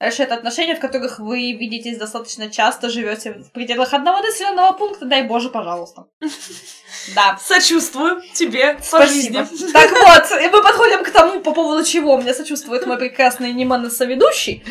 Дальше 0.04 0.22
это 0.24 0.34
отношения, 0.34 0.74
в 0.76 0.80
которых 0.80 1.18
вы 1.18 1.52
видитесь 1.52 1.96
достаточно 1.96 2.50
часто, 2.50 2.90
живете 2.90 3.32
в 3.32 3.50
пределах 3.52 3.94
одного 3.94 4.20
населенного 4.20 4.72
пункта, 4.72 5.06
дай 5.06 5.22
боже, 5.22 5.48
пожалуйста. 5.48 6.04
Да. 7.14 7.38
Сочувствую 7.42 8.22
тебе 8.34 8.74
по 8.74 8.82
Спасибо. 8.82 9.44
жизни. 9.46 9.72
Так 9.72 9.90
вот, 10.30 10.40
и 10.40 10.48
мы 10.48 10.62
подходим 10.62 11.04
к 11.04 11.10
тому, 11.10 11.40
по 11.40 11.52
поводу 11.52 11.84
чего 11.84 12.16
мне 12.18 12.32
сочувствует 12.34 12.86
мой 12.86 12.96
прекрасный 12.98 13.52
Ниман 13.52 13.90
соведущий. 13.90 14.62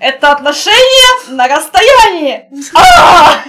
Это 0.00 0.30
отношения 0.32 1.30
на 1.30 1.48
расстоянии. 1.48 2.48
А! 2.74 3.42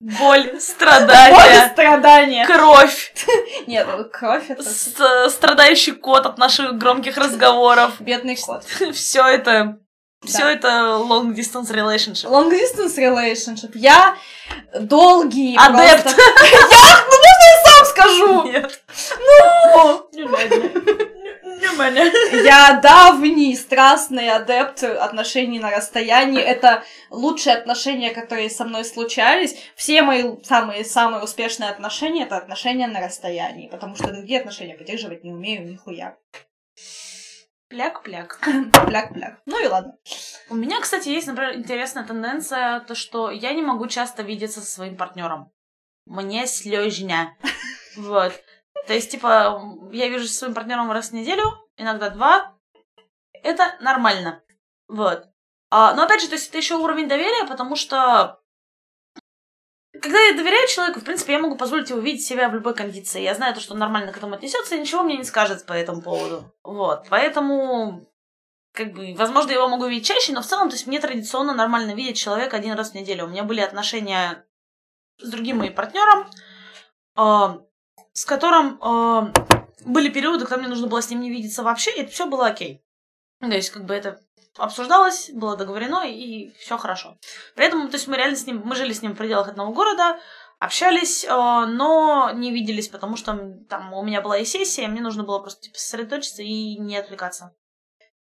Боль, 0.00 0.42
Боль 0.46 0.56
и 0.56 0.60
страдания, 0.60 1.68
страдания. 1.72 2.44
кровь, 2.46 3.14
Нет, 3.68 3.86
кровь 4.12 4.50
это 4.50 4.62
с- 4.64 5.30
страдающий 5.30 5.92
кот 5.92 6.26
от 6.26 6.38
наших 6.38 6.76
громких 6.76 7.16
разговоров. 7.16 7.92
бедный 8.00 8.36
кот. 8.36 8.64
Все 8.92 9.24
это, 9.24 9.78
все 10.24 10.38
Да. 10.38 10.52
это 10.52 10.68
long 11.00 11.34
distance 11.34 11.70
relationship. 11.70 12.28
Long 12.30 12.50
distance 12.50 12.96
relationship. 12.96 13.70
Я 13.74 14.16
долгий 14.80 15.56
Адепт. 15.58 16.02
просто- 16.02 16.20
Я, 16.52 17.04
ну 17.10 17.16
можно 17.18 17.46
я 17.48 17.64
сам 17.64 17.84
скажу? 17.86 18.42
Нет. 18.44 18.82
Ну. 19.18 20.08
Я 22.44 22.80
давний 22.82 23.56
страстный 23.56 24.28
адепт 24.30 24.82
отношений 24.82 25.58
на 25.58 25.70
расстоянии. 25.70 26.40
Это 26.40 26.82
лучшие 27.10 27.56
отношения, 27.56 28.10
которые 28.10 28.50
со 28.50 28.64
мной 28.64 28.84
случались. 28.84 29.54
Все 29.76 30.02
мои 30.02 30.24
самые-самые 30.44 31.22
успешные 31.22 31.70
отношения— 31.70 32.24
это 32.24 32.36
отношения 32.36 32.86
на 32.88 33.00
расстоянии, 33.00 33.68
потому 33.68 33.96
что 33.96 34.08
другие 34.12 34.40
отношения 34.40 34.74
поддерживать 34.74 35.24
не 35.24 35.32
умею 35.32 35.66
нихуя. 35.66 36.16
Пляк-пляк. 37.72 38.38
Пляк-пляк. 38.86 39.40
Ну 39.46 39.58
и 39.58 39.66
ладно. 39.66 39.96
У 40.50 40.54
меня, 40.54 40.78
кстати, 40.82 41.08
есть, 41.08 41.26
например, 41.26 41.54
интересная 41.54 42.04
тенденция, 42.04 42.80
то 42.80 42.94
что 42.94 43.30
я 43.30 43.54
не 43.54 43.62
могу 43.62 43.86
часто 43.86 44.22
видеться 44.22 44.60
со 44.60 44.70
своим 44.70 44.94
партнером. 44.96 45.50
Мне 46.06 46.46
слезня. 46.46 47.36
Вот. 47.96 48.32
То 48.86 48.94
есть, 48.94 49.10
типа, 49.10 49.62
я 49.92 50.08
вижу 50.08 50.26
со 50.26 50.32
своим 50.32 50.54
партнером 50.54 50.90
раз 50.90 51.10
в 51.10 51.12
неделю, 51.12 51.44
иногда 51.76 52.08
два. 52.08 52.58
Это 53.42 53.76
нормально. 53.80 54.42
Вот. 54.88 55.26
А, 55.70 55.92
но 55.92 56.04
опять 56.04 56.22
же, 56.22 56.28
то 56.28 56.36
есть 56.36 56.48
это 56.48 56.56
еще 56.56 56.76
уровень 56.76 57.06
доверия, 57.06 57.46
потому 57.46 57.76
что 57.76 58.41
когда 60.00 60.18
я 60.18 60.34
доверяю 60.34 60.66
человеку, 60.68 61.00
в 61.00 61.04
принципе, 61.04 61.34
я 61.34 61.38
могу 61.38 61.56
позволить 61.56 61.90
ему 61.90 62.00
видеть 62.00 62.24
себя 62.24 62.48
в 62.48 62.54
любой 62.54 62.74
кондиции. 62.74 63.20
Я 63.20 63.34
знаю, 63.34 63.54
то, 63.54 63.60
что 63.60 63.74
он 63.74 63.78
нормально 63.78 64.12
к 64.12 64.16
этому 64.16 64.34
отнесется 64.34 64.74
и 64.74 64.80
ничего 64.80 65.02
мне 65.02 65.18
не 65.18 65.24
скажет 65.24 65.66
по 65.66 65.74
этому 65.74 66.00
поводу. 66.00 66.50
Вот. 66.62 67.06
Поэтому 67.10 68.06
как 68.72 68.94
бы, 68.94 69.14
возможно, 69.16 69.50
я 69.50 69.58
его 69.58 69.68
могу 69.68 69.86
видеть 69.86 70.06
чаще, 70.06 70.32
но 70.32 70.40
в 70.40 70.46
целом, 70.46 70.70
то 70.70 70.76
есть 70.76 70.86
мне 70.86 70.98
традиционно 70.98 71.52
нормально 71.52 71.94
видеть 71.94 72.16
человека 72.16 72.56
один 72.56 72.72
раз 72.72 72.92
в 72.92 72.94
неделю. 72.94 73.26
У 73.26 73.28
меня 73.28 73.44
были 73.44 73.60
отношения 73.60 74.46
с 75.18 75.28
другим 75.28 75.58
моим 75.58 75.74
партнером, 75.74 76.26
а, 77.14 77.60
с 78.14 78.24
которым 78.24 78.78
а, 78.82 79.30
были 79.84 80.08
периоды, 80.08 80.46
когда 80.46 80.56
мне 80.56 80.68
нужно 80.68 80.86
было 80.86 81.02
с 81.02 81.10
ним 81.10 81.20
не 81.20 81.30
видеться 81.30 81.62
вообще, 81.62 81.90
и 81.92 82.00
это 82.00 82.10
все 82.10 82.26
было 82.26 82.46
окей. 82.46 82.82
То 83.40 83.48
есть, 83.48 83.70
как 83.70 83.84
бы 83.84 83.92
это 83.92 84.22
обсуждалось, 84.58 85.30
было 85.30 85.56
договорено, 85.56 86.04
и 86.06 86.50
все 86.58 86.76
хорошо. 86.76 87.18
При 87.54 87.66
этом, 87.66 87.88
то 87.88 87.96
есть 87.96 88.08
мы 88.08 88.16
реально 88.16 88.36
с 88.36 88.46
ним, 88.46 88.62
мы 88.64 88.74
жили 88.76 88.92
с 88.92 89.02
ним 89.02 89.12
в 89.12 89.18
пределах 89.18 89.48
одного 89.48 89.72
города, 89.72 90.18
общались, 90.58 91.24
э, 91.24 91.28
но 91.28 92.30
не 92.34 92.52
виделись, 92.52 92.88
потому 92.88 93.16
что 93.16 93.56
там 93.68 93.92
у 93.92 94.02
меня 94.02 94.20
была 94.20 94.38
и 94.38 94.44
сессия, 94.44 94.86
мне 94.88 95.00
нужно 95.00 95.24
было 95.24 95.38
просто 95.38 95.62
типа, 95.62 95.78
сосредоточиться 95.78 96.42
и 96.42 96.76
не 96.78 96.96
отвлекаться. 96.96 97.54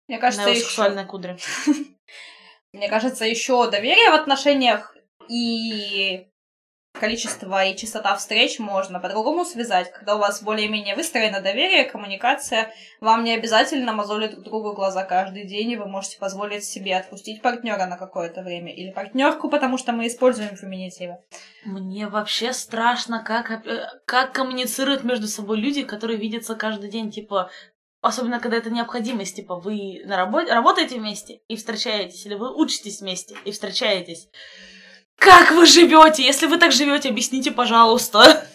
Мне 0.08 0.20
кажется, 0.20 0.44
на 0.44 0.50
его 0.50 0.58
еще... 0.58 0.68
сексуальные 0.68 1.06
кудри. 1.06 1.38
Мне 2.74 2.90
кажется, 2.90 3.26
еще 3.26 3.70
доверие 3.70 4.12
в 4.12 4.16
отношениях 4.16 4.96
и 5.28 6.28
количество 6.98 7.64
и 7.66 7.76
частота 7.76 8.16
встреч 8.16 8.60
можно 8.60 9.00
по-другому 9.00 9.46
связать. 9.46 9.92
Когда 9.92 10.16
у 10.16 10.20
вас 10.20 10.44
более-менее 10.44 10.96
выстроено 10.96 11.42
доверие, 11.42 11.86
коммуникация, 11.86 12.74
вам 13.00 13.24
не 13.24 13.34
обязательно 13.34 13.94
мозолить 13.94 14.32
друг 14.32 14.44
другу 14.44 14.74
глаза 14.74 15.04
каждый 15.04 15.46
день, 15.46 15.72
и 15.72 15.78
вы 15.78 15.88
можете 15.88 16.18
позволить 16.18 16.64
себе 16.64 16.98
отпустить 16.98 17.42
партнера 17.42 17.86
на 17.86 17.98
какое-то 17.98 18.42
время. 18.42 18.74
Или 18.74 18.92
партнерку, 18.92 19.50
потому 19.50 19.78
что 19.78 19.92
мы 19.92 20.08
используем 20.08 20.56
феминитивы. 20.56 21.18
Мне 21.66 22.08
вообще 22.08 22.54
страшно, 22.54 23.24
как, 23.24 23.52
э, 23.52 23.88
как 24.06 24.34
коммуницируют 24.34 25.04
между 25.04 25.28
собой 25.28 25.58
люди, 25.58 25.84
которые 25.84 26.18
видятся 26.18 26.56
каждый 26.56 26.90
день, 26.90 27.12
типа, 27.12 27.50
Особенно, 28.00 28.40
когда 28.40 28.58
это 28.58 28.70
необходимость, 28.70 29.36
типа, 29.36 29.56
вы 29.56 30.04
на 30.06 30.18
работе, 30.18 30.54
работаете 30.54 31.00
вместе 31.00 31.42
и 31.48 31.56
встречаетесь, 31.56 32.26
или 32.26 32.36
вы 32.36 32.56
учитесь 32.56 33.02
вместе 33.02 33.36
и 33.44 33.52
встречаетесь. 33.52 34.30
Как 35.18 35.52
вы 35.52 35.66
живете? 35.66 36.24
Если 36.24 36.46
вы 36.48 36.58
так 36.58 36.72
живете, 36.72 37.10
объясните, 37.10 37.52
пожалуйста. 37.52 38.46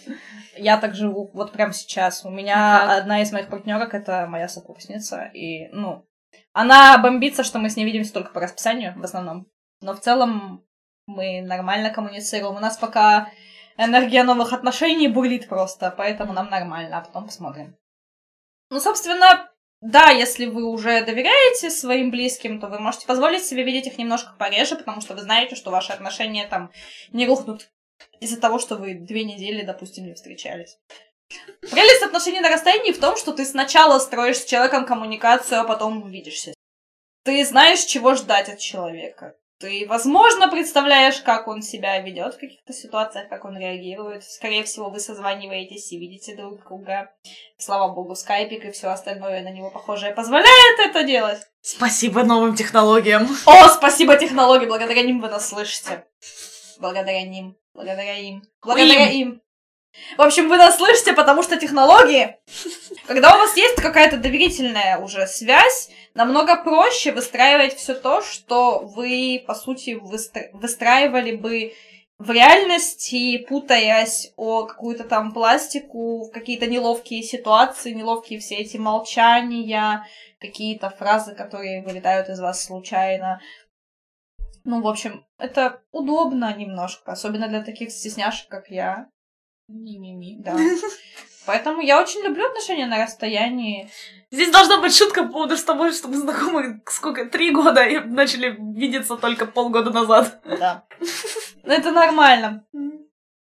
Я 0.56 0.76
так 0.76 0.94
живу 0.94 1.30
вот 1.34 1.52
прямо 1.52 1.72
сейчас. 1.72 2.24
У 2.24 2.30
меня 2.30 2.80
как? 2.80 2.98
одна 3.02 3.22
из 3.22 3.32
моих 3.32 3.48
партнерок 3.48 3.94
это 3.94 4.26
моя 4.28 4.48
сопутница. 4.48 5.24
И, 5.34 5.68
ну, 5.68 6.06
она 6.52 6.98
бомбится, 6.98 7.42
что 7.42 7.58
мы 7.58 7.68
с 7.68 7.76
ней 7.76 7.84
видимся 7.84 8.12
только 8.12 8.32
по 8.32 8.40
расписанию 8.40 8.94
в 8.96 9.02
основном. 9.02 9.46
Но 9.80 9.94
в 9.94 10.00
целом 10.00 10.64
мы 11.06 11.42
нормально 11.42 11.90
коммуницируем. 11.90 12.56
У 12.56 12.60
нас 12.60 12.76
пока 12.76 13.28
энергия 13.76 14.22
новых 14.22 14.52
отношений 14.52 15.08
бурлит 15.08 15.48
просто, 15.48 15.92
поэтому 15.96 16.32
нам 16.32 16.48
нормально, 16.50 16.98
а 16.98 17.00
потом 17.00 17.26
посмотрим. 17.26 17.76
Ну, 18.70 18.80
собственно, 18.80 19.50
да, 19.82 20.10
если 20.10 20.46
вы 20.46 20.64
уже 20.64 21.04
доверяете 21.04 21.68
своим 21.68 22.12
близким, 22.12 22.60
то 22.60 22.68
вы 22.68 22.78
можете 22.78 23.04
позволить 23.04 23.44
себе 23.44 23.64
видеть 23.64 23.88
их 23.88 23.98
немножко 23.98 24.32
пореже, 24.38 24.76
потому 24.76 25.00
что 25.00 25.14
вы 25.14 25.22
знаете, 25.22 25.56
что 25.56 25.72
ваши 25.72 25.92
отношения 25.92 26.46
там 26.46 26.70
не 27.12 27.26
рухнут 27.26 27.68
из-за 28.20 28.40
того, 28.40 28.60
что 28.60 28.76
вы 28.76 28.94
две 28.94 29.24
недели, 29.24 29.62
допустим, 29.62 30.06
не 30.06 30.14
встречались. 30.14 30.78
Прелесть 31.62 32.02
отношений 32.02 32.38
на 32.38 32.50
расстоянии 32.50 32.92
в 32.92 33.00
том, 33.00 33.16
что 33.16 33.32
ты 33.32 33.44
сначала 33.44 33.98
строишь 33.98 34.38
с 34.38 34.44
человеком 34.44 34.86
коммуникацию, 34.86 35.60
а 35.60 35.64
потом 35.64 36.04
увидишься. 36.04 36.54
Ты 37.24 37.44
знаешь, 37.44 37.80
чего 37.80 38.14
ждать 38.14 38.48
от 38.48 38.60
человека. 38.60 39.34
Ты, 39.62 39.86
возможно, 39.88 40.48
представляешь, 40.48 41.20
как 41.20 41.46
он 41.46 41.62
себя 41.62 42.00
ведет 42.00 42.34
в 42.34 42.40
каких-то 42.40 42.72
ситуациях, 42.72 43.28
как 43.28 43.44
он 43.44 43.56
реагирует. 43.56 44.24
Скорее 44.24 44.64
всего, 44.64 44.90
вы 44.90 44.98
созваниваетесь 44.98 45.92
и 45.92 46.00
видите 46.00 46.34
друг 46.34 46.64
друга. 46.64 47.12
Слава 47.58 47.94
богу, 47.94 48.16
скайпик 48.16 48.64
и 48.64 48.72
все 48.72 48.88
остальное 48.88 49.40
на 49.44 49.52
него 49.52 49.70
похожее 49.70 50.14
позволяет 50.14 50.80
это 50.80 51.04
делать. 51.04 51.42
Спасибо 51.60 52.24
новым 52.24 52.56
технологиям. 52.56 53.28
О, 53.46 53.68
спасибо 53.68 54.16
технологии, 54.16 54.66
благодаря 54.66 55.02
ним 55.02 55.20
вы 55.20 55.28
нас 55.28 55.50
слышите. 55.50 56.06
Благодаря 56.80 57.22
ним, 57.22 57.56
благодаря 57.72 58.18
им, 58.18 58.42
благодаря 58.60 59.10
им. 59.12 59.41
В 60.16 60.22
общем, 60.22 60.48
вы 60.48 60.56
нас 60.56 60.76
слышите, 60.76 61.12
потому 61.12 61.42
что 61.42 61.56
технологии. 61.56 62.36
Когда 63.06 63.34
у 63.34 63.38
вас 63.38 63.56
есть 63.56 63.76
какая-то 63.76 64.16
доверительная 64.16 64.98
уже 64.98 65.26
связь, 65.26 65.90
намного 66.14 66.56
проще 66.56 67.12
выстраивать 67.12 67.74
все 67.74 67.94
то, 67.94 68.22
что 68.22 68.80
вы, 68.80 69.42
по 69.46 69.54
сути, 69.54 69.94
выстра... 69.94 70.48
выстраивали 70.52 71.36
бы 71.36 71.72
в 72.18 72.30
реальности, 72.30 73.38
путаясь 73.38 74.32
о 74.36 74.64
какую-то 74.64 75.04
там 75.04 75.32
пластику, 75.32 76.30
какие-то 76.32 76.66
неловкие 76.66 77.22
ситуации, 77.22 77.92
неловкие 77.92 78.38
все 78.38 78.56
эти 78.56 78.76
молчания, 78.76 80.06
какие-то 80.40 80.90
фразы, 80.90 81.34
которые 81.34 81.82
вылетают 81.82 82.28
из 82.28 82.38
вас 82.38 82.64
случайно. 82.64 83.40
Ну, 84.64 84.80
в 84.82 84.86
общем, 84.86 85.26
это 85.38 85.82
удобно 85.90 86.54
немножко, 86.56 87.12
особенно 87.12 87.48
для 87.48 87.64
таких 87.64 87.90
стесняшек, 87.90 88.48
как 88.48 88.68
я. 88.68 89.08
Ми-ми-ми. 89.72 90.36
Да. 90.40 90.56
Поэтому 91.46 91.82
я 91.82 92.00
очень 92.00 92.22
люблю 92.22 92.46
отношения 92.46 92.86
на 92.86 93.02
расстоянии. 93.02 93.90
Здесь 94.30 94.50
должна 94.50 94.80
быть 94.80 94.94
шутка 94.94 95.24
по 95.24 95.32
поводу 95.32 95.56
того, 95.56 95.90
что 95.90 96.08
мы 96.08 96.16
знакомы 96.16 96.80
сколько, 96.86 97.26
три 97.26 97.50
года 97.50 97.84
и 97.84 97.98
начали 97.98 98.56
видеться 98.74 99.16
только 99.16 99.46
полгода 99.46 99.90
назад. 99.90 100.40
Да. 100.44 100.84
Но 101.64 101.74
это 101.74 101.90
нормально. 101.90 102.64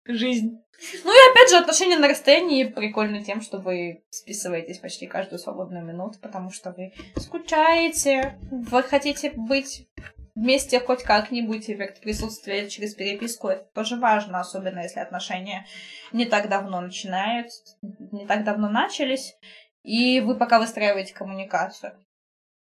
Жизнь. 0.06 0.58
Ну 1.04 1.12
и 1.12 1.32
опять 1.32 1.50
же, 1.52 1.58
отношения 1.58 1.98
на 1.98 2.08
расстоянии 2.08 2.64
прикольны 2.64 3.24
тем, 3.24 3.42
что 3.42 3.60
вы 3.60 4.04
списываетесь 4.10 4.80
почти 4.80 5.06
каждую 5.06 5.38
свободную 5.38 5.86
минуту, 5.86 6.18
потому 6.20 6.50
что 6.50 6.72
вы 6.72 6.94
скучаете, 7.18 8.40
вы 8.50 8.82
хотите 8.82 9.32
быть 9.36 9.88
вместе 10.36 10.80
хоть 10.80 11.04
как-нибудь 11.04 11.70
эффект 11.70 12.02
присутствия 12.02 12.70
через 12.70 12.94
переписку, 12.94 13.50
это 13.50 13.66
тоже 13.74 13.98
важно, 13.98 14.40
особенно 14.40 14.80
если 14.80 15.00
отношения 15.00 15.66
не 16.12 16.26
так 16.26 16.50
давно 16.50 16.82
начинают, 16.82 17.48
не 17.82 18.26
так 18.26 18.44
давно 18.44 18.70
начались, 18.70 19.36
и 19.84 20.22
вы 20.22 20.36
пока 20.36 20.60
выстраиваете 20.60 21.14
коммуникацию. 21.14 21.94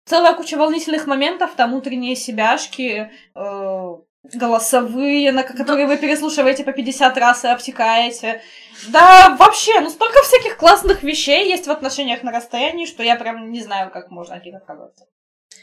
Целая 0.05 0.35
куча 0.35 0.57
волнительных 0.57 1.05
моментов, 1.05 1.55
там 1.55 1.73
утренние 1.73 2.15
себяшки, 2.15 3.11
э, 3.35 3.95
голосовые, 4.33 5.31
на 5.31 5.43
которые 5.43 5.87
вы 5.87 5.97
переслушиваете 5.97 6.63
по 6.63 6.71
50 6.71 7.17
раз 7.17 7.43
и 7.43 7.47
обтекаете. 7.47 8.41
Да, 8.89 9.35
вообще, 9.37 9.79
ну 9.79 9.89
столько 9.89 10.21
всяких 10.23 10.57
классных 10.57 11.03
вещей 11.03 11.49
есть 11.49 11.67
в 11.67 11.71
отношениях 11.71 12.23
на 12.23 12.31
расстоянии, 12.31 12.85
что 12.85 13.03
я 13.03 13.15
прям 13.15 13.51
не 13.51 13.61
знаю, 13.61 13.91
как 13.91 14.09
можно 14.09 14.35
от 14.35 14.45
них 14.45 14.55
отказаться. 14.55 15.05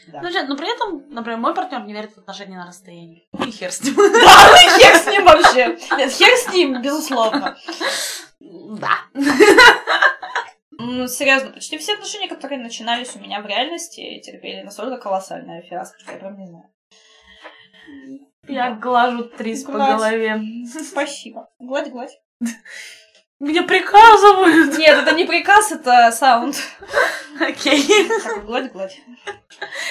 Да. 0.07 0.21
Ну, 0.21 0.29
но 0.47 0.55
при 0.55 0.73
этом, 0.73 1.09
например, 1.09 1.39
мой 1.39 1.55
партнер 1.55 1.83
не 1.83 1.93
верит 1.93 2.13
в 2.13 2.17
отношения 2.19 2.57
на 2.57 2.67
расстоянии. 2.67 3.27
И 3.45 3.51
хер 3.51 3.71
с 3.71 3.81
ним. 3.81 3.95
Да, 3.95 4.03
ну 4.11 4.79
хер 4.79 4.95
с 4.95 5.07
ним 5.07 5.25
вообще. 5.25 5.77
Нет, 5.97 6.11
хер 6.11 6.37
с 6.37 6.53
ним, 6.53 6.81
безусловно. 6.81 7.57
Да. 8.39 8.99
Ну, 10.77 11.07
серьезно, 11.07 11.51
почти 11.51 11.77
все 11.77 11.93
отношения, 11.93 12.27
которые 12.27 12.59
начинались 12.59 13.15
у 13.15 13.19
меня 13.19 13.41
в 13.41 13.47
реальности, 13.47 14.19
терпели 14.19 14.61
настолько 14.61 14.97
колоссальная 14.97 15.61
фиаско, 15.61 15.99
что 15.99 16.11
я 16.11 16.19
прям 16.19 16.37
не 16.37 16.47
знаю. 16.47 16.69
Я 18.47 18.71
глажу 18.71 19.23
трис 19.23 19.63
по 19.63 19.71
голове. 19.71 20.39
Спасибо. 20.83 21.49
Гладь, 21.59 21.89
гладь. 21.89 22.19
Меня 23.39 23.63
приказывают. 23.63 24.77
Нет, 24.77 24.99
это 24.99 25.11
не 25.11 25.25
приказ, 25.25 25.71
это 25.71 26.11
саунд. 26.11 26.55
Окей. 27.39 27.85
Гладь, 28.45 28.71
гладь. 28.71 29.01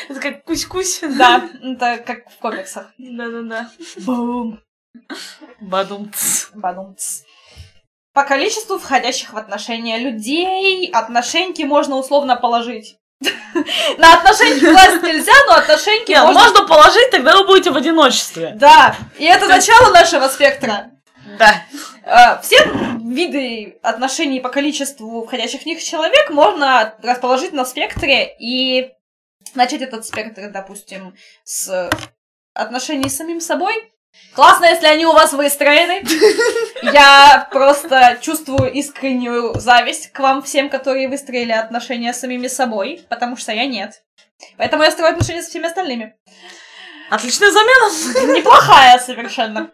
Это 0.08 0.20
как 0.20 0.44
кусь-кусь. 0.44 1.00
Да, 1.02 1.48
это 1.62 1.98
как 1.98 2.30
в 2.30 2.38
комиксах. 2.38 2.86
Да-да-да. 2.96 3.70
Бум. 3.98 4.60
Бадумц. 5.60 6.46
Бадумц. 6.54 7.22
По 8.14 8.24
количеству 8.24 8.78
входящих 8.78 9.32
в 9.32 9.36
отношения 9.36 9.98
людей 9.98 10.88
отношеньки 10.90 11.62
можно 11.62 11.96
условно 11.96 12.36
положить. 12.36 12.96
На 13.98 14.14
отношеньки 14.14 14.70
класть 14.70 15.02
нельзя, 15.02 15.32
но 15.48 15.54
отношеньки 15.54 16.12
можно... 16.12 16.32
можно 16.32 16.66
положить, 16.66 17.10
тогда 17.10 17.36
вы 17.36 17.46
будете 17.46 17.70
в 17.70 17.76
одиночестве. 17.76 18.52
Да, 18.56 18.96
и 19.18 19.24
это 19.24 19.46
начало 19.46 19.92
нашего 19.92 20.28
спектра. 20.28 20.93
Да. 21.38 21.64
Э, 22.04 22.40
все 22.42 22.56
виды 23.02 23.78
отношений 23.82 24.40
по 24.40 24.48
количеству 24.48 25.24
входящих 25.24 25.62
в 25.62 25.66
них 25.66 25.82
человек 25.82 26.30
можно 26.30 26.94
расположить 27.02 27.52
на 27.52 27.64
спектре 27.64 28.34
и 28.38 28.92
начать 29.54 29.82
этот 29.82 30.04
спектр, 30.04 30.50
допустим, 30.50 31.14
с 31.44 31.90
отношений 32.54 33.08
с 33.08 33.16
самим 33.16 33.40
собой. 33.40 33.74
Классно, 34.34 34.66
если 34.66 34.86
они 34.86 35.06
у 35.06 35.12
вас 35.12 35.32
выстроены. 35.32 36.04
Я 36.82 37.48
просто 37.50 38.18
чувствую 38.20 38.72
искреннюю 38.72 39.58
зависть 39.58 40.12
к 40.12 40.20
вам 40.20 40.42
всем, 40.42 40.68
которые 40.68 41.08
выстроили 41.08 41.52
отношения 41.52 42.12
с 42.12 42.20
самими 42.20 42.46
собой, 42.46 43.04
потому 43.08 43.36
что 43.36 43.52
я 43.52 43.66
нет. 43.66 44.02
Поэтому 44.56 44.82
я 44.82 44.90
строю 44.90 45.12
отношения 45.12 45.42
со 45.42 45.50
всеми 45.50 45.66
остальными. 45.66 46.14
Отличная 47.10 47.50
замена. 47.50 48.36
Неплохая 48.36 48.98
совершенно. 48.98 49.70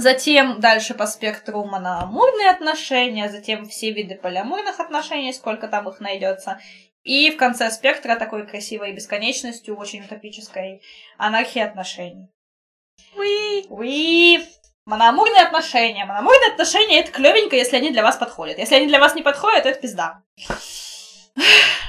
Затем 0.00 0.60
дальше 0.60 0.94
по 0.94 1.06
спектру 1.06 1.64
моноамурные 1.64 2.50
отношения, 2.50 3.28
затем 3.28 3.68
все 3.68 3.90
виды 3.90 4.14
полиамурных 4.14 4.78
отношений, 4.78 5.32
сколько 5.32 5.66
там 5.66 5.88
их 5.88 5.98
найдется. 5.98 6.60
И 7.02 7.30
в 7.30 7.36
конце 7.36 7.70
спектра 7.70 8.14
такой 8.16 8.46
красивой 8.46 8.92
бесконечностью, 8.92 9.76
очень 9.76 10.04
утопической 10.04 10.82
анархии 11.16 11.60
отношений. 11.60 12.28
Уи! 13.16 13.66
Уи! 13.68 14.46
Моноамурные 14.84 15.42
отношения. 15.42 16.04
Моноамурные 16.04 16.52
отношения 16.52 17.00
это 17.00 17.10
клевенько, 17.10 17.56
если 17.56 17.76
они 17.76 17.90
для 17.90 18.02
вас 18.02 18.16
подходят. 18.16 18.58
Если 18.58 18.76
они 18.76 18.86
для 18.86 19.00
вас 19.00 19.14
не 19.14 19.22
подходят, 19.22 19.66
это 19.66 19.80
пизда. 19.80 20.22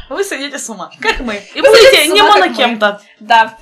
Вы 0.10 0.24
сойдете 0.24 0.58
с 0.58 0.68
ума, 0.70 0.92
как 1.00 1.20
мы. 1.20 1.42
И 1.54 1.62
Вы 1.62 1.70
будете 1.70 2.08
не 2.08 2.22
ума, 2.22 2.32
как 2.34 2.40
моно 2.40 2.52
мы. 2.52 2.58
кем-то. 2.58 3.02
Да. 3.20 3.58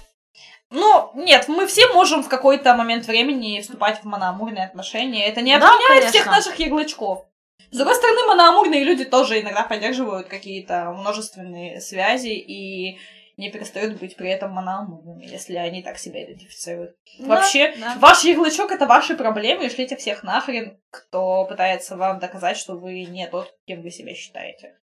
Ну, 0.69 1.12
нет, 1.15 1.47
мы 1.47 1.65
все 1.65 1.88
можем 1.93 2.23
в 2.23 2.30
какой-то 2.30 2.73
момент 2.75 3.06
времени 3.06 3.62
вступать 3.62 4.01
в 4.01 4.06
моноамурные 4.06 4.65
отношения. 4.65 5.25
Это 5.25 5.41
не 5.41 5.58
Да, 5.58 5.67
отменяет 5.67 6.03
конечно. 6.03 6.10
всех 6.10 6.25
наших 6.25 6.60
ярлычков. 6.60 7.25
С 7.71 7.77
другой 7.77 7.95
стороны, 7.95 8.27
моноамурные 8.27 8.84
люди 8.84 9.06
тоже 9.06 9.41
иногда 9.41 9.63
поддерживают 9.63 10.27
какие-то 10.27 10.91
множественные 10.91 11.82
связи 11.82 12.30
и 12.30 12.99
не 13.38 13.51
перестают 13.51 13.99
быть 13.99 14.15
при 14.15 14.30
этом 14.30 14.51
моноамурными, 14.51 15.25
если 15.25 15.56
они 15.56 15.84
так 15.84 15.99
себя 15.99 16.23
идентифицируют. 16.23 16.95
Вообще, 17.19 17.73
Да, 17.77 17.93
да. 17.93 17.95
Ваш 17.99 18.23
ярлычок 18.23 18.71
это 18.71 18.88
ваши 18.88 19.15
проблемы, 19.15 19.65
и 19.65 19.69
шлите 19.69 19.95
всех 19.95 20.23
нахрен, 20.23 20.80
кто 20.89 21.45
пытается 21.45 21.97
вам 21.97 22.19
доказать, 22.19 22.58
что 22.58 22.73
вы 22.73 23.03
не 23.03 23.27
тот, 23.27 23.53
кем 23.67 23.84
вы 23.84 23.91
себя 23.91 24.15
считаете. 24.15 24.75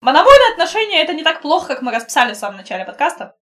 Мономорные 0.00 0.52
отношения 0.52 1.02
это 1.02 1.14
не 1.14 1.24
так 1.24 1.40
плохо, 1.40 1.68
как 1.68 1.82
мы 1.82 1.92
расписали 1.92 2.34
в 2.34 2.36
самом 2.36 2.58
начале 2.58 2.84
подкаста. 2.84 3.36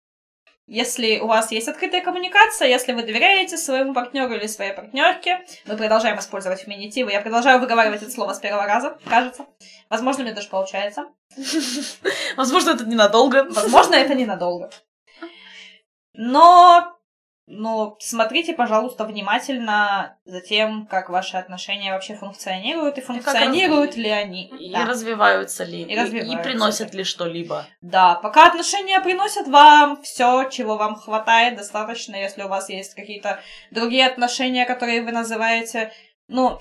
Если 0.67 1.21
у 1.21 1.29
вас 1.29 1.53
есть 1.53 1.69
открытая 1.69 2.03
коммуникация, 2.03 2.67
если 2.67 2.93
вы 2.93 3.03
доверяете 3.03 3.57
своему 3.57 3.95
партнеру 3.95 4.35
или 4.35 4.49
своей 4.49 4.73
партнерке, 4.73 5.47
мы 5.65 5.77
продолжаем 5.77 6.19
использовать 6.19 6.61
феминитивы. 6.61 7.13
Я 7.13 7.21
продолжаю 7.21 7.61
выговаривать 7.61 8.03
это 8.03 8.11
слово 8.11 8.33
с 8.33 8.41
первого 8.41 8.67
раза, 8.67 8.99
кажется. 9.05 9.47
Возможно, 9.89 10.25
мне 10.25 10.33
даже 10.33 10.49
получается. 10.49 11.07
Возможно, 12.37 12.71
это 12.71 12.85
ненадолго. 12.85 13.47
Возможно, 13.49 13.95
это 13.95 14.15
ненадолго. 14.15 14.71
Но, 16.15 16.96
но 17.49 17.97
смотрите, 18.01 18.55
пожалуйста, 18.55 19.05
внимательно 19.05 20.19
за 20.25 20.41
тем, 20.41 20.87
как 20.87 21.11
ваши 21.11 21.37
отношения 21.37 21.93
вообще 21.93 22.17
функционируют, 22.17 22.99
и 22.99 23.01
функционируют 23.01 23.97
ли 23.97 24.11
они. 24.11 24.47
И 24.49 24.73
Да. 24.73 24.85
развиваются 24.85 25.63
ли, 25.63 25.83
И 25.83 25.93
и, 25.93 25.97
развиваются, 25.97 26.41
и 26.41 26.43
приносят 26.43 26.95
ли 26.95 27.05
что-либо. 27.05 27.67
Да, 27.81 28.17
пока 28.17 28.49
отношения 28.49 29.01
приносят 29.01 29.47
вам 29.47 30.03
все, 30.03 30.49
чего 30.51 30.77
вам 30.77 30.97
хватает, 30.97 31.57
достаточно, 31.57 32.17
если 32.17 32.43
у 32.43 32.49
вас 32.49 32.69
есть 32.69 32.95
какие-то 32.95 33.41
другие 33.71 34.07
отношения, 34.07 34.67
которые 34.67 35.03
вы 35.03 35.13
называете, 35.13 35.93
ну, 36.27 36.59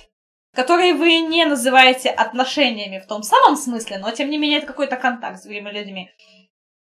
которые 0.54 0.94
вы 0.94 1.20
не 1.22 1.46
называете 1.46 2.10
отношениями 2.10 3.00
в 3.00 3.08
том 3.08 3.24
самом 3.24 3.58
смысле, 3.58 3.98
но 3.98 4.12
тем 4.12 4.30
не 4.30 4.38
менее 4.38 4.60
это 4.60 4.68
какой-то 4.68 4.98
контакт 4.98 5.40
с 5.40 5.44
другими 5.44 5.72
людьми, 5.72 6.12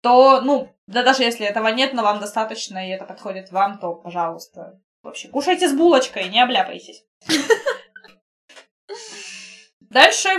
то, 0.03 0.41
ну, 0.41 0.69
да 0.85 1.01
даже 1.01 1.23
если 1.23 1.47
этого 1.47 1.69
нет, 1.69 1.93
но 1.93 2.03
вам 2.03 2.19
достаточно, 2.19 2.85
и 2.85 2.91
это 2.91 3.05
подходит 3.05 3.51
вам, 3.51 3.79
то, 3.79 3.95
пожалуйста, 3.95 4.81
вообще, 5.01 5.29
кушайте 5.29 5.69
с 5.69 5.73
булочкой, 5.73 6.27
не 6.27 6.41
обляпайтесь. 6.41 7.05
Дальше 9.79 10.29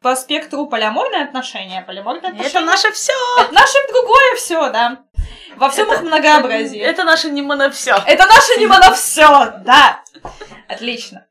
по 0.00 0.16
спектру 0.16 0.66
полиаморные 0.66 1.24
отношения. 1.24 1.82
Полиаморные 1.82 2.30
отношения. 2.30 2.48
Это 2.48 2.60
наше 2.60 2.90
все. 2.92 3.12
Это 3.38 3.52
наше 3.52 3.76
другое 3.88 4.36
все, 4.36 4.70
да. 4.70 5.04
Во 5.56 5.68
всем 5.68 5.92
их 5.92 6.02
многообразии. 6.02 6.78
Это, 6.78 7.02
Это 7.02 7.04
наше 7.04 7.30
не 7.30 7.42
все. 7.70 7.96
наше 8.26 8.58
не 8.58 8.66
все, 8.94 9.52
да. 9.64 10.02
Отлично. 10.68 11.26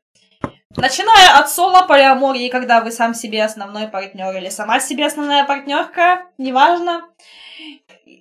Начиная 0.76 1.38
от 1.38 1.50
соло 1.50 1.86
полиамории, 1.86 2.50
когда 2.50 2.82
вы 2.82 2.92
сам 2.92 3.14
себе 3.14 3.42
основной 3.42 3.88
партнер 3.88 4.36
или 4.36 4.50
сама 4.50 4.78
себе 4.78 5.06
основная 5.06 5.44
партнерка, 5.44 6.26
неважно. 6.36 7.08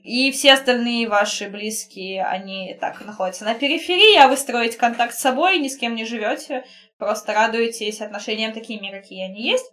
И 0.06 0.32
все 0.32 0.54
остальные 0.54 1.10
ваши 1.10 1.50
близкие, 1.50 2.24
они 2.24 2.78
так 2.80 3.04
находятся 3.04 3.44
на 3.44 3.56
периферии, 3.56 4.16
а 4.18 4.28
вы 4.28 4.38
строите 4.38 4.78
контакт 4.78 5.16
с 5.16 5.20
собой, 5.20 5.58
ни 5.58 5.68
с 5.68 5.78
кем 5.78 5.96
не 5.96 6.06
живете, 6.06 6.64
просто 7.00 7.34
радуетесь 7.34 8.02
отношениям 8.02 8.54
такими, 8.54 8.92
какие 8.92 9.26
они 9.26 9.42
есть. 9.42 9.66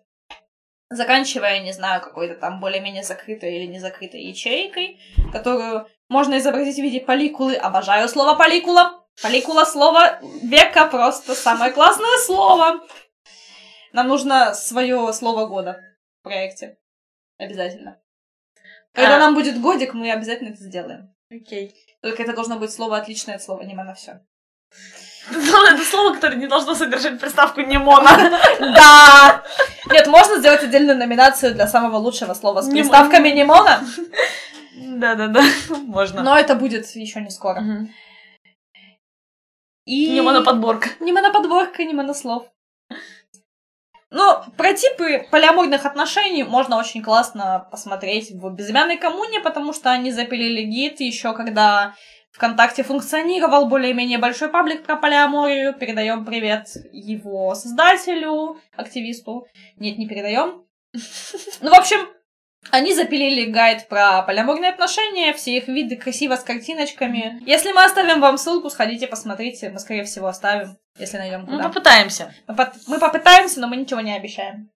Заканчивая, 0.89 1.61
не 1.61 1.73
знаю, 1.73 2.01
какой-то 2.01 2.37
там 2.37 2.61
более-менее 2.61 3.03
закрытой 3.03 3.59
или 3.59 3.67
незакрытой 3.67 4.23
ячейкой, 4.23 4.99
которую 5.35 5.87
можно 6.09 6.39
изобразить 6.39 6.79
в 6.79 6.83
виде 6.83 7.01
поликулы. 7.01 7.55
Обожаю 7.55 8.09
слово 8.09 8.35
поликула. 8.35 9.05
Поликула 9.23 9.67
слово 9.67 10.19
века 10.43 10.87
просто 10.87 11.35
самое 11.35 11.73
классное 11.73 12.17
слово. 12.25 12.81
Нам 13.93 14.09
нужно 14.09 14.55
свое 14.55 15.13
слово 15.13 15.47
года 15.47 15.79
в 16.21 16.23
проекте. 16.23 16.79
Обязательно. 17.37 18.02
Когда 18.95 19.17
А. 19.17 19.19
нам 19.19 19.35
будет 19.35 19.61
годик, 19.61 19.95
мы 19.95 20.11
обязательно 20.13 20.51
это 20.51 20.63
сделаем. 20.63 21.15
Окей. 21.31 21.75
Только 22.03 22.23
это 22.23 22.35
должно 22.35 22.59
быть 22.59 22.73
слово 22.73 22.99
отличное 22.99 23.37
от 23.37 23.43
слова 23.43 23.63
«нема» 23.63 23.85
на 23.85 23.95
все. 23.95 24.21
Это 25.31 25.85
слово, 25.85 26.15
которое 26.15 26.37
не 26.37 26.47
должно 26.47 26.75
содержать 26.75 27.19
приставку 27.21 27.61
«немона». 27.63 28.11
Да! 28.61 29.43
Нет, 29.91 30.07
можно 30.09 30.39
сделать 30.39 30.63
отдельную 30.63 30.99
номинацию 30.99 31.55
для 31.55 31.67
самого 31.69 31.97
лучшего 31.97 32.35
слова 32.35 32.61
с 32.63 32.69
Немо- 32.69 32.73
приставками 32.81 33.29
«немона», 33.31 33.83
Да-да-да, 34.77 35.43
можно. 35.87 36.23
но 36.23 36.39
это 36.39 36.55
будет 36.55 36.87
еще 36.95 37.21
не 37.21 37.31
скоро. 37.31 37.63
И... 39.85 40.11
Немоноподборка. 40.11 40.91
Не 41.01 41.13
моноподборка, 41.13 41.85
не 41.85 41.95
монослов. 41.95 42.47
Ну, 44.13 44.43
про 44.59 44.75
типы 44.75 45.27
полиаморных 45.31 45.87
отношений 45.87 46.45
можно 46.45 46.79
очень 46.79 47.03
классно 47.03 47.67
посмотреть 47.71 48.31
в 48.31 48.51
безымянной 48.51 48.99
коммуне, 48.99 49.41
потому 49.41 49.73
что 49.73 49.91
они 49.91 50.13
запилили 50.13 50.63
гид 50.63 51.01
еще 51.01 51.33
когда 51.33 51.95
ВКонтакте 52.33 52.83
функционировал 52.83 53.67
более-менее 53.67 54.19
большой 54.19 54.51
паблик 54.51 54.85
про 54.85 54.97
полиаморию. 54.97 55.75
Передаем 55.75 56.27
привет 56.27 56.69
его 56.93 57.55
создателю, 57.55 58.59
активисту. 58.77 59.47
Нет, 59.77 59.97
не 59.99 60.07
передаем. 60.07 60.67
Ну, 61.61 61.71
в 61.71 61.75
общем, 61.75 62.07
они 62.71 62.95
запилили 62.95 63.51
гайд 63.51 63.89
про 63.89 64.23
полиаморные 64.23 64.71
отношения, 64.71 65.33
все 65.33 65.57
их 65.57 65.69
виды 65.69 65.97
красиво 65.97 66.37
с 66.37 66.45
картиночками. 66.45 67.41
Если 67.45 67.73
мы 67.73 67.85
оставим 67.85 68.21
вам 68.21 68.39
ссылку, 68.39 68.71
сходите, 68.71 69.07
посмотрите. 69.07 69.71
Мы, 69.71 69.79
скорее 69.79 70.05
всего, 70.05 70.29
оставим, 70.29 70.79
если 70.97 71.19
найдем 71.19 71.41
Мы 71.43 71.57
куда. 71.57 71.65
попытаемся. 71.65 72.35
Мы, 72.47 72.55
пот- 72.55 72.75
мы 72.87 72.99
попытаемся, 72.99 73.61
но 73.61 73.67
мы 73.69 73.77
ничего 73.77 74.01
не 74.01 74.17
обещаем. 74.17 74.71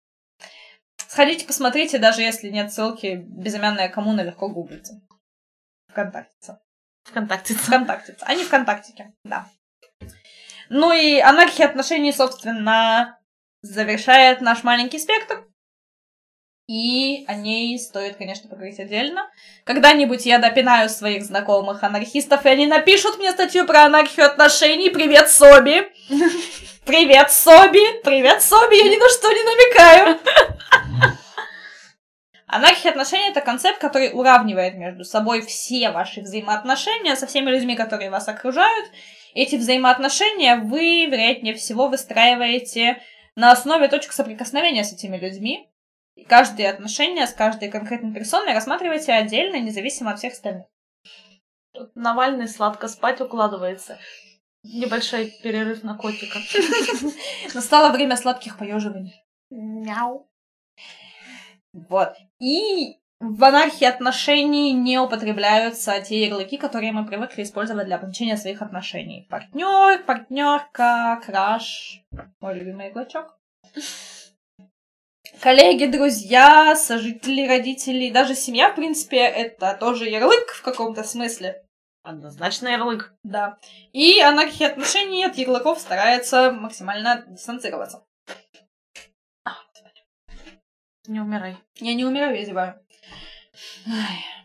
Сходите, 1.08 1.46
посмотрите, 1.46 2.00
даже 2.00 2.22
если 2.22 2.50
нет 2.50 2.74
ссылки, 2.74 3.22
безымянная 3.28 3.90
коммуна 3.90 4.22
легко 4.22 4.48
гуглится. 4.50 5.00
Вконтакте. 7.04 7.58
Вконтакте. 7.68 8.16
А 8.22 8.34
не 8.34 8.44
ВКонтактике, 8.44 9.14
да. 9.24 9.48
Ну 10.70 10.92
и 10.94 11.20
анархия 11.20 11.68
отношений, 11.68 12.12
собственно, 12.14 13.20
завершает 13.62 14.42
наш 14.42 14.64
маленький 14.64 14.98
спектр. 14.98 15.46
И 16.74 17.24
о 17.28 17.36
ней 17.36 17.78
стоит, 17.78 18.16
конечно, 18.16 18.50
поговорить 18.50 18.80
отдельно. 18.80 19.30
Когда-нибудь 19.64 20.26
я 20.26 20.40
допинаю 20.40 20.90
своих 20.90 21.24
знакомых 21.24 21.84
анархистов, 21.84 22.48
и 22.48 22.50
они 22.50 22.66
напишут 22.66 23.20
мне 23.20 23.32
статью 23.32 23.68
про 23.68 23.84
анархию 23.84 24.26
отношений. 24.26 24.90
Привет, 24.90 25.30
Соби! 25.30 25.84
Привет, 26.84 27.32
Соби! 27.32 28.02
Привет, 28.04 28.42
Соби! 28.42 28.78
Я 28.78 28.86
ни 28.86 28.98
на 28.98 29.08
что 29.10 29.32
не 29.32 29.44
намекаю! 29.44 30.20
Анархия 32.48 32.90
отношений— 32.90 33.30
это 33.30 33.42
концепт, 33.42 33.78
который 33.78 34.10
уравнивает 34.12 34.74
между 34.74 35.04
собой 35.04 35.44
все 35.44 35.92
ваши 35.92 36.22
взаимоотношения 36.22 37.16
со 37.16 37.28
всеми 37.28 37.52
людьми, 37.52 37.76
которые 37.76 38.10
вас 38.10 38.28
окружают. 38.28 38.90
Эти 39.36 39.58
взаимоотношения 39.58 40.56
вы, 40.56 41.06
вероятнее 41.06 41.54
всего, 41.54 41.88
выстраиваете 41.88 43.00
на 43.36 43.52
основе 43.52 43.90
точек 43.90 44.12
соприкосновения 44.12 44.84
с 44.84 44.92
этими 44.92 45.18
людьми. 45.18 45.70
И 46.16 46.24
каждые 46.26 46.70
отношения 46.70 47.26
с 47.26 47.34
каждой 47.34 47.70
конкретной 47.70 48.14
персоной 48.14 48.54
рассматривайте 48.54 49.14
отдельно, 49.14 49.60
независимо 49.60 50.12
от 50.12 50.20
всех 50.20 50.34
остальных. 50.34 50.68
Тут 51.74 51.96
Навальный 51.96 52.48
сладко 52.48 52.88
спать 52.88 53.20
укладывается. 53.20 53.98
Небольшой 54.64 55.34
перерыв 55.42 55.84
на 55.84 55.98
котика. 55.98 56.40
Настало 57.54 57.90
время 57.92 58.16
сладких 58.16 58.58
поеживаний. 58.58 59.24
Мяу. 59.50 60.30
Вот. 61.74 62.16
И 62.40 63.00
в 63.20 63.44
анархии 63.44 63.86
отношений 63.86 64.72
не 64.74 65.00
употребляются 65.00 66.00
те 66.02 66.28
ярлыки, 66.28 66.58
которые 66.58 66.92
мы 66.92 67.06
привыкли 67.06 67.44
использовать 67.44 67.88
для 67.88 67.96
обозначения 67.96 68.38
своих 68.38 68.62
отношений. 68.62 69.28
Партнер, 69.30 70.04
партнерка, 70.04 71.20
краш, 71.26 72.04
мой 72.40 72.54
любимый 72.54 72.90
иглачок. 72.90 73.40
Коллеги, 75.44 75.88
друзья, 75.88 76.74
сожители, 76.74 77.46
родители, 77.46 78.10
даже 78.12 78.34
семья, 78.34 78.72
в 78.72 78.76
принципе, 78.76 79.18
это 79.18 79.76
тоже 79.78 80.08
ярлык 80.08 80.54
в 80.54 80.62
каком-то 80.62 81.04
смысле. 81.04 81.66
Однозначно 82.02 82.70
ярлык. 82.70 83.14
Да. 83.26 83.60
И 83.92 84.22
анархия 84.22 84.70
отношений 84.70 85.26
от 85.26 85.36
ярлыков 85.36 85.82
старается 85.82 86.54
максимально 86.54 87.26
дистанцироваться. 87.28 88.06
Не 91.08 91.20
умирай. 91.20 91.58
Я 91.76 91.94
не 91.94 92.06
умираю, 92.06 92.38
я 92.38 92.46
зеваю. 92.46 92.80
Ай. 93.86 94.43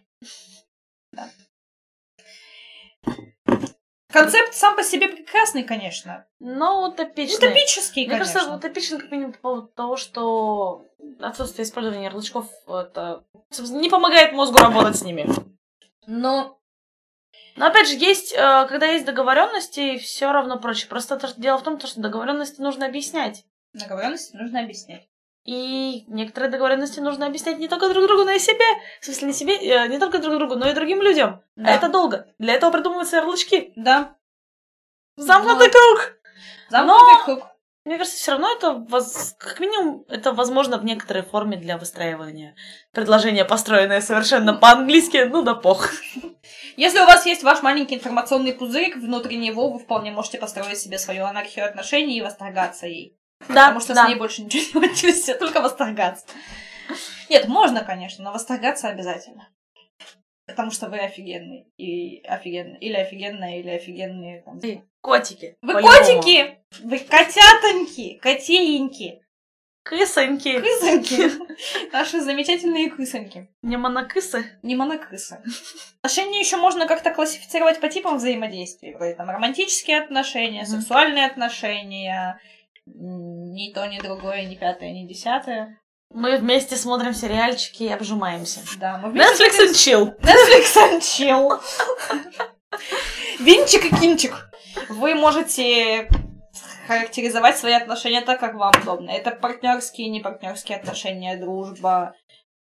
Концепт 4.11 4.55
сам 4.55 4.75
по 4.75 4.83
себе 4.83 5.09
прекрасный, 5.09 5.65
конечно. 5.65 6.27
Но 6.41 6.89
утопичный. 6.89 7.37
Утопический, 7.37 8.07
Мне 8.07 8.13
конечно. 8.17 8.35
кажется, 8.35 8.57
утопичный 8.57 8.99
как 8.99 9.11
минимум 9.11 9.33
по 9.35 9.39
поводу 9.39 9.69
того, 9.69 9.97
что 9.97 10.87
отсутствие 11.21 11.65
использования 11.67 12.05
ярлычков 12.05 12.47
это 12.67 13.25
не 13.59 13.91
помогает 13.91 14.33
мозгу 14.33 14.59
работать 14.59 14.97
с 14.97 15.03
ними. 15.03 15.29
Но 16.07 16.59
Но 17.57 17.67
опять 17.67 17.89
же, 17.89 17.97
есть, 17.97 18.33
э, 18.33 18.67
когда 18.69 18.87
есть 18.87 19.05
договоренности, 19.05 19.99
все 19.99 20.33
равно 20.33 20.59
проще. 20.59 20.87
Просто 20.87 21.21
дело 21.37 21.59
в 21.59 21.63
том, 21.63 21.79
то, 21.79 21.87
что 21.87 22.01
договоренности 22.01 22.63
нужно 22.63 22.87
объяснять. 22.87 23.45
договоренности 23.75 24.35
нужно 24.37 24.61
объяснять. 24.61 25.07
И 25.49 26.05
некоторые 26.09 26.51
договоренности 26.51 27.01
нужно 27.01 27.25
объяснять 27.27 27.59
не 27.59 27.69
только 27.69 27.89
друг 27.89 28.07
другу, 28.07 28.25
но 28.25 28.33
и 28.33 28.39
себе. 28.39 28.67
В 29.01 29.05
смысле, 29.07 29.29
не 29.29 29.33
себе, 29.33 29.55
э, 29.57 29.89
не 29.89 29.99
только 29.99 30.19
друг 30.19 30.35
другу, 30.37 30.57
но 30.57 30.69
и 30.69 30.75
другим 30.75 31.01
людям. 31.01 31.41
Да. 31.57 31.71
А 31.71 31.75
это 31.75 31.89
долго. 31.89 32.27
Для 32.39 32.53
этого 32.53 32.71
придумываются 32.71 33.17
ярлычки. 33.17 33.73
Да. 33.75 34.15
Замкнутый 35.17 35.69
Ну. 35.69 35.73
круг. 35.73 36.13
Замкнутый 36.69 37.25
круг. 37.25 37.47
Мне 37.87 37.97
кажется, 37.97 38.19
все 38.19 38.33
равно 38.33 38.53
это, 38.53 38.73
воз- 38.75 39.37
как 39.39 39.59
минимум, 39.61 40.05
это 40.11 40.35
возможно 40.35 40.77
в 40.77 40.85
некоторой 40.85 41.23
форме 41.23 41.57
для 41.57 41.79
выстраивания 41.79 42.55
предложения, 42.93 43.47
построенное 43.47 44.03
совершенно 44.03 44.53
по-английски, 44.53 45.27
ну 45.31 45.41
да 45.41 45.55
пох. 45.55 45.89
Если 46.77 47.01
у 47.01 47.07
вас 47.07 47.25
есть 47.25 47.43
ваш 47.43 47.63
маленький 47.63 47.95
информационный 47.95 48.53
пузырик, 48.53 48.97
внутри 48.97 49.39
него 49.39 49.71
вы 49.71 49.79
вполне 49.79 50.11
можете 50.11 50.37
построить 50.37 50.79
себе 50.79 50.99
свою 50.99 51.25
анархию 51.25 51.65
отношений 51.65 52.19
и 52.19 52.23
восторгаться 52.23 52.87
ей. 52.87 53.18
Да, 53.49 53.67
Потому 53.69 53.81
что 53.81 53.95
да. 53.95 54.05
с 54.05 54.09
ней 54.09 54.17
больше 54.17 54.43
ничего 54.43 54.81
не 54.81 54.89
нельзя, 54.89 55.35
только 55.39 55.61
восторгаться. 55.61 56.27
Нет, 57.29 57.47
можно, 57.49 57.85
конечно, 57.85 58.25
но 58.25 58.33
восторгаться 58.33 58.89
обязательно. 58.89 59.49
Потому 60.47 60.71
что 60.71 60.89
вы 60.89 60.99
офигенный. 60.99 61.67
И 61.77 62.23
офигенный. 62.27 62.79
Или 62.79 62.95
офигенная, 62.95 63.61
или 63.61 63.69
офигенные. 63.71 64.43
Там. 64.43 64.59
Вы 64.59 64.83
Котики. 65.03 65.57
по-любому. 65.61 65.87
котики! 65.89 66.59
Вы 66.83 66.99
котятоньки! 66.99 68.15
Котееньки! 68.23 69.23
Кысоньки. 69.85 70.59
Кысоньки! 70.61 71.31
Наши 71.93 72.21
замечательные 72.21 72.91
кысоньки. 72.91 73.49
Не 73.63 73.77
монокысы. 73.77 74.59
Не 74.63 74.75
монокрысы. 74.75 75.41
Отношения 76.03 76.41
еще 76.41 76.57
можно 76.57 76.87
как-то 76.87 77.11
классифицировать 77.11 77.81
по 77.81 77.89
типам 77.89 78.17
взаимодействий. 78.17 78.95
Вроде 78.95 79.15
там 79.15 79.31
романтические 79.31 80.01
отношения, 80.01 80.65
сексуальные 80.67 81.27
отношения, 81.27 82.39
ни 82.95 83.73
то, 83.73 83.87
ни 83.87 84.01
другое, 84.01 84.45
ни 84.47 84.55
пятое, 84.55 84.93
ни 84.93 85.07
десятое. 85.07 85.79
Мы 86.11 86.39
вместе 86.39 86.77
смотрим 86.77 87.13
сериальчики 87.13 87.83
и 87.83 87.93
обжимаемся. 87.93 88.61
Да, 88.79 88.99
мы 88.99 89.11
вместе 89.11 89.45
Netflix 89.45 89.67
and 89.67 89.73
chill. 89.73 90.19
Netflix 90.23 90.77
and 90.77 91.01
chill. 91.01 91.61
Винчик 93.41 93.85
и 93.85 93.97
кинчик. 93.97 94.51
Вы 94.89 95.15
можете 95.15 96.09
характеризовать 96.87 97.59
свои 97.59 97.75
отношения 97.75 98.23
так, 98.23 98.41
как 98.41 98.55
вам 98.55 98.73
удобно. 98.81 99.11
Это 99.11 99.31
партнерские, 99.33 100.09
не 100.09 100.21
партнерские 100.21 100.79
отношения, 100.79 101.37
дружба, 101.37 102.15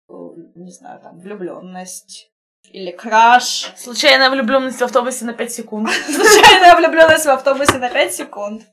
э, 0.10 0.14
не 0.56 0.72
знаю, 0.72 1.02
там, 1.02 1.20
влюбленность 1.20 2.32
или 2.76 2.92
краш. 2.92 3.72
Случайная 3.78 4.30
влюбленность 4.30 4.80
в 4.80 4.84
автобусе 4.84 5.24
на 5.24 5.32
5 5.32 5.54
секунд. 5.54 5.90
Случайная 6.10 6.76
влюбленность 6.76 7.26
в 7.26 7.30
автобусе 7.30 7.78
на 7.78 7.90
5 7.90 8.14
секунд. 8.14 8.64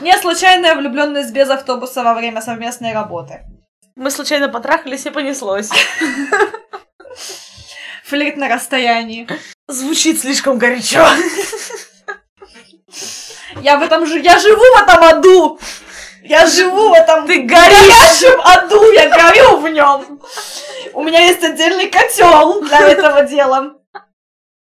Не 0.00 0.16
случайная 0.18 0.76
влюбленность 0.76 1.32
без 1.32 1.50
автобуса 1.50 2.04
во 2.04 2.14
время 2.14 2.40
совместной 2.40 2.92
работы. 2.92 3.40
Мы 3.96 4.12
случайно 4.12 4.48
потрахались 4.48 5.06
и 5.06 5.10
понеслось. 5.10 5.70
Флирт 8.04 8.36
на 8.36 8.48
расстоянии. 8.48 9.26
Звучит 9.66 10.20
слишком 10.20 10.58
горячо. 10.58 11.04
Я 13.60 13.76
в 13.78 13.82
этом 13.82 14.06
же, 14.06 14.20
я 14.20 14.38
живу 14.38 14.62
в 14.62 14.82
этом 14.82 15.02
аду. 15.02 15.58
Я 16.22 16.46
живу 16.46 16.90
в 16.90 16.92
этом 16.92 17.26
Ты 17.26 17.42
горишь. 17.42 17.88
горящем 17.88 18.40
аду, 18.44 18.92
я 18.92 19.08
горю 19.08 19.56
в 19.56 19.68
нем. 19.68 20.20
У 20.96 21.02
меня 21.02 21.20
есть 21.20 21.44
отдельный 21.44 21.90
котел 21.90 22.62
для 22.62 22.88
этого 22.88 23.22
дела. 23.24 23.78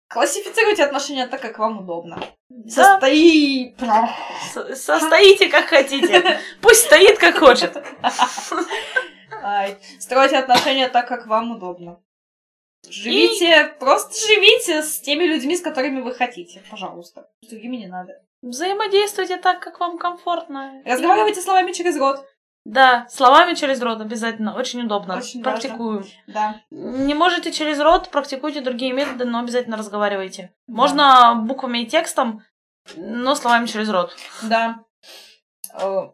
Классифицируйте 0.09 0.83
отношения 0.85 1.29
так, 1.29 1.41
как 1.41 1.59
вам 1.59 1.79
удобно. 1.79 2.21
Да. 2.49 2.71
Состои... 2.71 3.75
Со- 4.53 4.75
Состоите 4.75 5.49
как 5.49 5.67
хотите. 5.67 6.41
Пусть 6.61 6.87
стоит 6.87 7.19
как 7.19 7.39
хочет. 7.39 7.77
Ай, 9.45 9.77
Стройте 10.01 10.37
отношения 10.39 10.89
так, 10.89 11.07
как 11.07 11.27
вам 11.29 11.53
удобно. 11.53 12.01
Живите, 12.89 13.67
просто 13.79 14.15
живите 14.27 14.83
с 14.83 15.01
теми 15.01 15.25
людьми, 15.25 15.57
с 15.57 15.61
которыми 15.63 16.01
вы 16.01 16.15
хотите, 16.15 16.63
пожалуйста. 16.69 17.29
С 17.43 17.49
другими 17.49 17.77
не 17.77 17.87
надо. 17.87 18.13
Взаимодействуйте 18.43 19.37
так, 19.37 19.61
как 19.61 19.79
вам 19.79 19.99
комфортно. 19.99 20.83
Разговаривайте 20.85 21.41
словами 21.41 21.73
через 21.73 21.97
рот. 21.97 22.27
Да, 22.65 23.07
словами 23.11 23.55
через 23.55 23.83
рот 23.83 24.01
обязательно. 24.01 24.57
Очень 24.57 24.83
удобно. 24.83 25.19
Очень 25.19 25.43
важно. 25.43 25.61
Практикуем. 25.61 26.05
Да. 26.27 26.63
Не 26.71 27.13
можете 27.13 27.53
через 27.53 27.79
рот, 27.79 28.09
практикуйте 28.11 28.63
другие 28.63 28.93
методы, 28.95 29.27
но 29.27 29.41
обязательно 29.41 29.77
разговаривайте. 29.77 30.55
Да. 30.67 30.75
Можно 30.75 31.35
буквами 31.47 31.81
и 31.81 31.87
текстом, 31.87 32.43
но 32.97 33.35
словами 33.35 33.67
через 33.67 33.91
рот. 33.91 34.17
Да. 34.43 34.81
Э, 35.75 36.09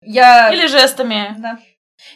Я... 0.00 0.50
Или 0.54 0.66
жестами. 0.66 1.34
Да. 1.38 1.58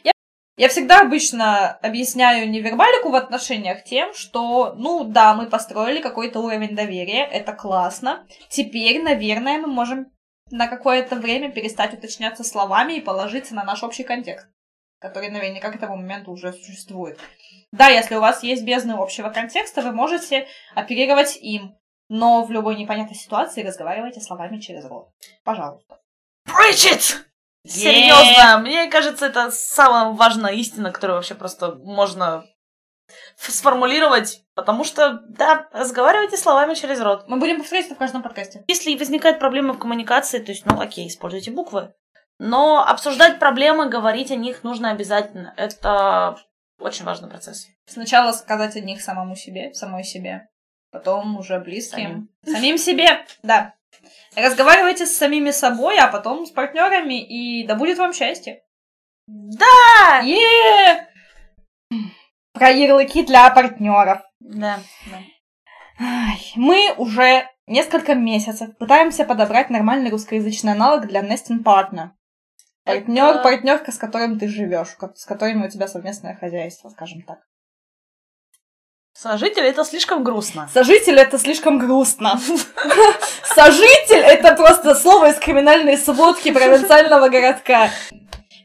Я, 0.05 0.13
я 0.57 0.69
всегда 0.71 1.01
обычно 1.03 1.73
объясняю 1.83 2.49
невербалику 2.49 3.11
в 3.11 3.15
отношениях 3.15 3.85
тем, 3.85 4.15
что, 4.15 4.73
ну 4.75 5.05
да, 5.05 5.35
мы 5.35 5.51
построили 5.51 6.01
какой-то 6.01 6.41
уровень 6.41 6.75
доверия, 6.75 7.27
это 7.27 7.53
классно. 7.53 8.27
Теперь, 8.49 9.03
наверное, 9.03 9.59
мы 9.59 9.67
можем 9.67 10.07
на 10.51 10.69
какое-то 10.69 11.17
время 11.17 11.51
перестать 11.51 11.95
уточняться 11.95 12.45
словами 12.45 12.95
и 12.95 13.01
положиться 13.01 13.55
на 13.55 13.65
наш 13.65 13.83
общий 13.83 14.05
контекст, 14.05 14.49
который 14.99 15.31
наверняка 15.31 15.71
к 15.71 15.77
этому 15.77 15.97
моменту 15.97 16.31
уже 16.31 16.53
существует. 16.53 17.19
Да, 17.73 17.89
если 17.89 18.15
у 18.15 18.21
вас 18.21 18.43
есть 18.43 18.65
бездны 18.65 18.93
общего 18.93 19.31
контекста, 19.31 19.83
вы 19.83 19.93
можете 19.93 20.47
оперировать 20.75 21.37
им, 21.37 21.77
но 22.09 22.45
в 22.45 22.51
любой 22.51 22.77
непонятной 22.77 23.17
ситуации 23.17 23.63
разговаривайте 23.63 24.21
словами 24.21 24.59
через 24.59 24.85
рот. 24.85 25.11
Пожалуйста. 25.45 26.01
Preach 26.47 26.91
it! 26.91 27.25
Серьезно, 27.67 28.59
мне 28.59 28.89
кажется, 28.89 29.27
это 29.27 29.51
самая 29.51 30.13
важная 30.13 30.53
истина, 30.53 30.91
которую 30.91 31.17
вообще 31.19 31.35
просто 31.35 31.75
можно 31.75 32.47
сформулировать, 33.37 34.43
потому 34.55 34.85
что, 34.85 35.21
да, 35.29 35.69
разговаривайте 35.73 36.37
словами 36.37 36.75
через 36.75 37.01
рот. 37.01 37.25
Мы 37.29 37.39
будем 37.39 37.59
повторять 37.59 37.87
это 37.87 37.95
в 37.95 37.99
каждом 37.99 38.23
подкасте. 38.23 38.65
Если 38.69 38.97
возникают 38.97 39.39
проблемы 39.39 39.75
в 39.75 39.79
коммуникации, 39.79 40.39
то 40.39 40.53
есть, 40.53 40.67
ну, 40.67 40.81
окей, 40.81 41.09
используйте 41.09 41.51
буквы. 41.51 41.95
Но 42.39 42.85
обсуждать 42.85 43.39
проблемы, 43.39 43.89
говорить 43.89 44.31
о 44.31 44.37
них 44.37 44.63
нужно 44.63 44.91
обязательно. 44.91 45.55
Это 45.57 46.37
очень 46.79 47.05
важный 47.05 47.29
процесс. 47.29 47.67
Сначала 47.87 48.33
сказать 48.33 48.77
о 48.77 48.81
них 48.81 49.01
самому 49.01 49.35
себе, 49.35 49.75
самой 49.75 50.05
себе, 50.05 50.49
потом 50.91 51.37
уже 51.39 51.59
близким. 51.59 52.29
Самим 52.45 52.79
себе, 52.79 53.25
да. 53.43 53.75
Разговаривайте 54.37 55.07
с 55.07 55.17
самими 55.17 55.51
собой, 55.51 55.99
а 55.99 56.09
потом 56.09 56.47
с 56.47 56.51
партнерами, 56.51 57.21
и 57.21 57.67
да 57.67 57.75
будет 57.75 57.99
вам 57.99 58.13
счастье. 58.13 58.63
Да! 59.27 60.21
е 60.23 61.09
Про 62.59 62.71
ярлыки 62.71 63.23
для 63.23 63.49
партнеров. 63.51 64.19
Да. 64.41 64.81
Ай, 66.01 66.53
Мы 66.57 66.95
уже 66.97 67.49
несколько 67.67 68.15
месяцев 68.15 68.77
пытаемся 68.79 69.25
подобрать 69.25 69.71
нормальный 69.71 70.11
русскоязычный 70.11 70.73
аналог 70.73 71.07
для 71.07 71.21
Nesting 71.23 71.63
Partner. 71.65 72.11
Партнер, 72.85 73.25
Это- 73.25 73.43
партнерка, 73.43 73.93
с 73.93 73.99
которым 73.99 74.39
ты 74.39 74.49
живешь, 74.49 74.97
с 75.15 75.25
которыми 75.27 75.67
у 75.67 75.71
тебя 75.71 75.89
совместное 75.89 76.37
хозяйство, 76.37 76.89
скажем 76.89 77.23
так. 77.23 77.39
Сожитель 79.13 79.65
это 79.65 79.85
слишком 79.85 80.23
грустно. 80.23 80.69
Сожитель 80.73 81.19
это 81.19 81.39
слишком 81.39 81.79
грустно. 81.79 82.41
Сожитель 83.43 84.21
это 84.21 84.55
просто 84.55 84.95
слово 84.95 85.31
из 85.31 85.39
криминальной 85.39 85.99
сводки 85.99 86.53
провинциального 86.53 87.29
городка. 87.29 87.91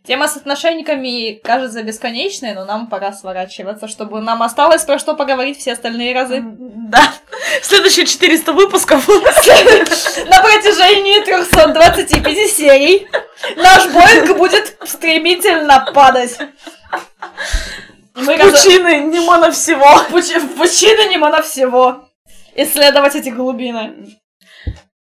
Тема 0.05 0.27
с 0.27 0.35
отношениями 0.35 1.39
кажется 1.41 1.81
бесконечной, 1.81 2.53
но 2.53 2.65
нам 2.65 2.87
пора 2.87 3.13
сворачиваться, 3.13 3.87
чтобы 3.87 4.19
нам 4.19 4.43
осталось 4.43 4.83
про 4.83 4.99
что 4.99 5.13
поговорить 5.13 5.57
все 5.57 5.71
остальные 5.71 6.13
разы. 6.13 6.41
Да. 6.43 7.13
Следующие 7.61 8.05
400 8.05 8.51
выпусков. 8.51 9.07
На 9.07 10.41
протяжении 10.41 11.23
325 11.23 12.49
серий 12.51 13.07
наш 13.55 13.87
Боинг 13.93 14.37
будет 14.37 14.77
стремительно 14.83 15.89
падать. 15.93 16.37
Мы 18.15 18.37
Пучины, 18.37 19.05
на 19.05 19.51
всего. 19.51 19.99
В 20.09 20.57
пучины 20.57 21.09
Немана 21.09 21.41
всего. 21.41 22.09
Исследовать 22.55 23.15
эти 23.15 23.29
глубины. 23.29 24.19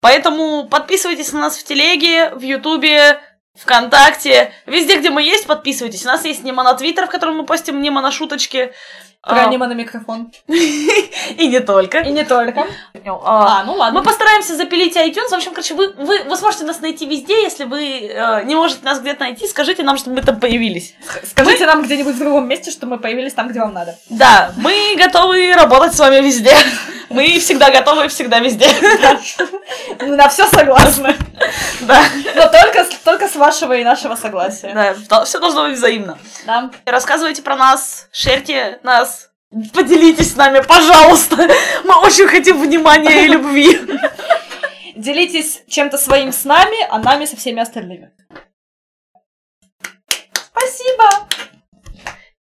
Поэтому 0.00 0.66
подписывайтесь 0.68 1.32
на 1.32 1.40
нас 1.40 1.58
в 1.58 1.64
телеге, 1.64 2.30
в 2.30 2.40
ютубе, 2.40 3.20
ВКонтакте, 3.56 4.52
везде, 4.66 4.98
где 4.98 5.10
мы 5.10 5.22
есть, 5.22 5.46
подписывайтесь. 5.46 6.04
У 6.04 6.08
нас 6.08 6.24
есть 6.24 6.44
Нема 6.44 6.62
на 6.62 6.74
Твиттер, 6.74 7.06
в 7.06 7.10
котором 7.10 7.38
мы 7.38 7.44
постим 7.44 7.80
Нема 7.82 8.00
на 8.00 8.12
шуточки. 8.12 8.72
Про 9.20 9.42
А, 9.42 9.48
аниме 9.48 9.66
на 9.66 9.72
микрофон. 9.72 10.30
И 10.46 11.48
не 11.48 11.58
только. 11.58 11.98
И 11.98 12.12
не 12.12 12.24
только. 12.24 12.66
А, 13.04 13.60
А, 13.60 13.64
ну 13.64 13.74
ладно. 13.74 13.98
Мы 13.98 14.04
постараемся 14.06 14.54
запилить 14.54 14.96
iTunes. 14.96 15.30
В 15.30 15.34
общем, 15.34 15.50
короче, 15.50 15.74
вы, 15.74 15.92
вы, 15.94 16.22
вы 16.22 16.36
сможете 16.36 16.64
нас 16.64 16.80
найти 16.80 17.04
везде. 17.04 17.42
Если 17.42 17.64
вы 17.64 18.08
э, 18.08 18.44
не 18.44 18.54
можете 18.54 18.84
нас 18.84 19.00
где-то 19.00 19.20
найти, 19.20 19.48
скажите 19.48 19.82
нам, 19.82 19.98
чтобы 19.98 20.16
мы 20.16 20.22
там 20.22 20.38
появились. 20.38 20.94
Скажите 21.24 21.66
нам 21.66 21.82
где-нибудь 21.82 22.14
в 22.14 22.18
другом 22.18 22.46
месте, 22.46 22.70
что 22.70 22.86
мы 22.86 22.98
появились 22.98 23.34
там, 23.34 23.48
где 23.48 23.58
вам 23.58 23.74
надо. 23.74 23.98
Да, 24.08 24.52
мы 24.56 24.94
готовы 24.96 25.52
работать 25.52 25.94
с 25.94 25.98
вами 25.98 26.20
везде. 26.24 26.54
Мы 27.10 27.38
всегда 27.38 27.70
готовы 27.70 28.08
всегда 28.08 28.38
везде. 28.40 28.68
На 30.00 30.28
все 30.28 30.46
согласны. 30.46 31.16
Да, 31.80 32.04
Но 32.34 32.48
только, 32.48 32.86
только 33.04 33.28
с 33.28 33.36
вашего 33.36 33.72
и 33.74 33.84
нашего 33.84 34.14
согласия. 34.16 34.96
да, 35.08 35.24
все 35.24 35.38
должно 35.38 35.64
быть 35.68 35.76
взаимно. 35.76 36.18
Да. 36.46 36.70
Рассказывайте 36.84 37.42
про 37.42 37.56
нас, 37.56 38.08
шерьте 38.12 38.78
нас, 38.82 39.30
поделитесь 39.72 40.32
с 40.32 40.36
нами, 40.36 40.60
пожалуйста. 40.60 41.36
Мы 41.84 41.96
очень 42.00 42.26
хотим 42.26 42.60
внимания 42.60 43.24
и 43.24 43.28
любви. 43.28 43.80
Делитесь 44.94 45.62
чем-то 45.68 45.96
своим 45.96 46.32
с 46.32 46.44
нами, 46.44 46.76
а 46.90 46.98
нами 46.98 47.24
со 47.24 47.36
всеми 47.36 47.62
остальными. 47.62 48.10
Спасибо! 50.32 51.28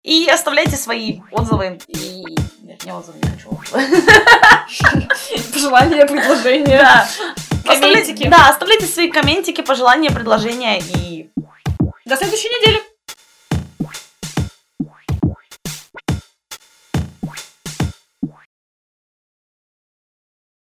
И 0.04 0.28
оставляйте 0.30 0.76
свои 0.78 1.22
отзывы. 1.32 1.80
И... 1.88 2.24
Нет, 2.74 2.86
не 2.86 2.92
отзывы, 2.92 3.20
не 3.22 3.30
хочу. 3.30 3.50
Пожелания, 5.54 6.08
предложения. 6.08 6.80
Да. 6.80 7.08
Комментики. 7.64 8.28
да, 8.28 8.50
оставляйте 8.50 8.88
свои 8.88 9.12
комментики, 9.12 9.62
пожелания, 9.62 10.10
предложения 10.10 10.80
и 10.80 11.30
До 12.06 12.18
следующей 12.18 12.50
недели. 12.50 12.82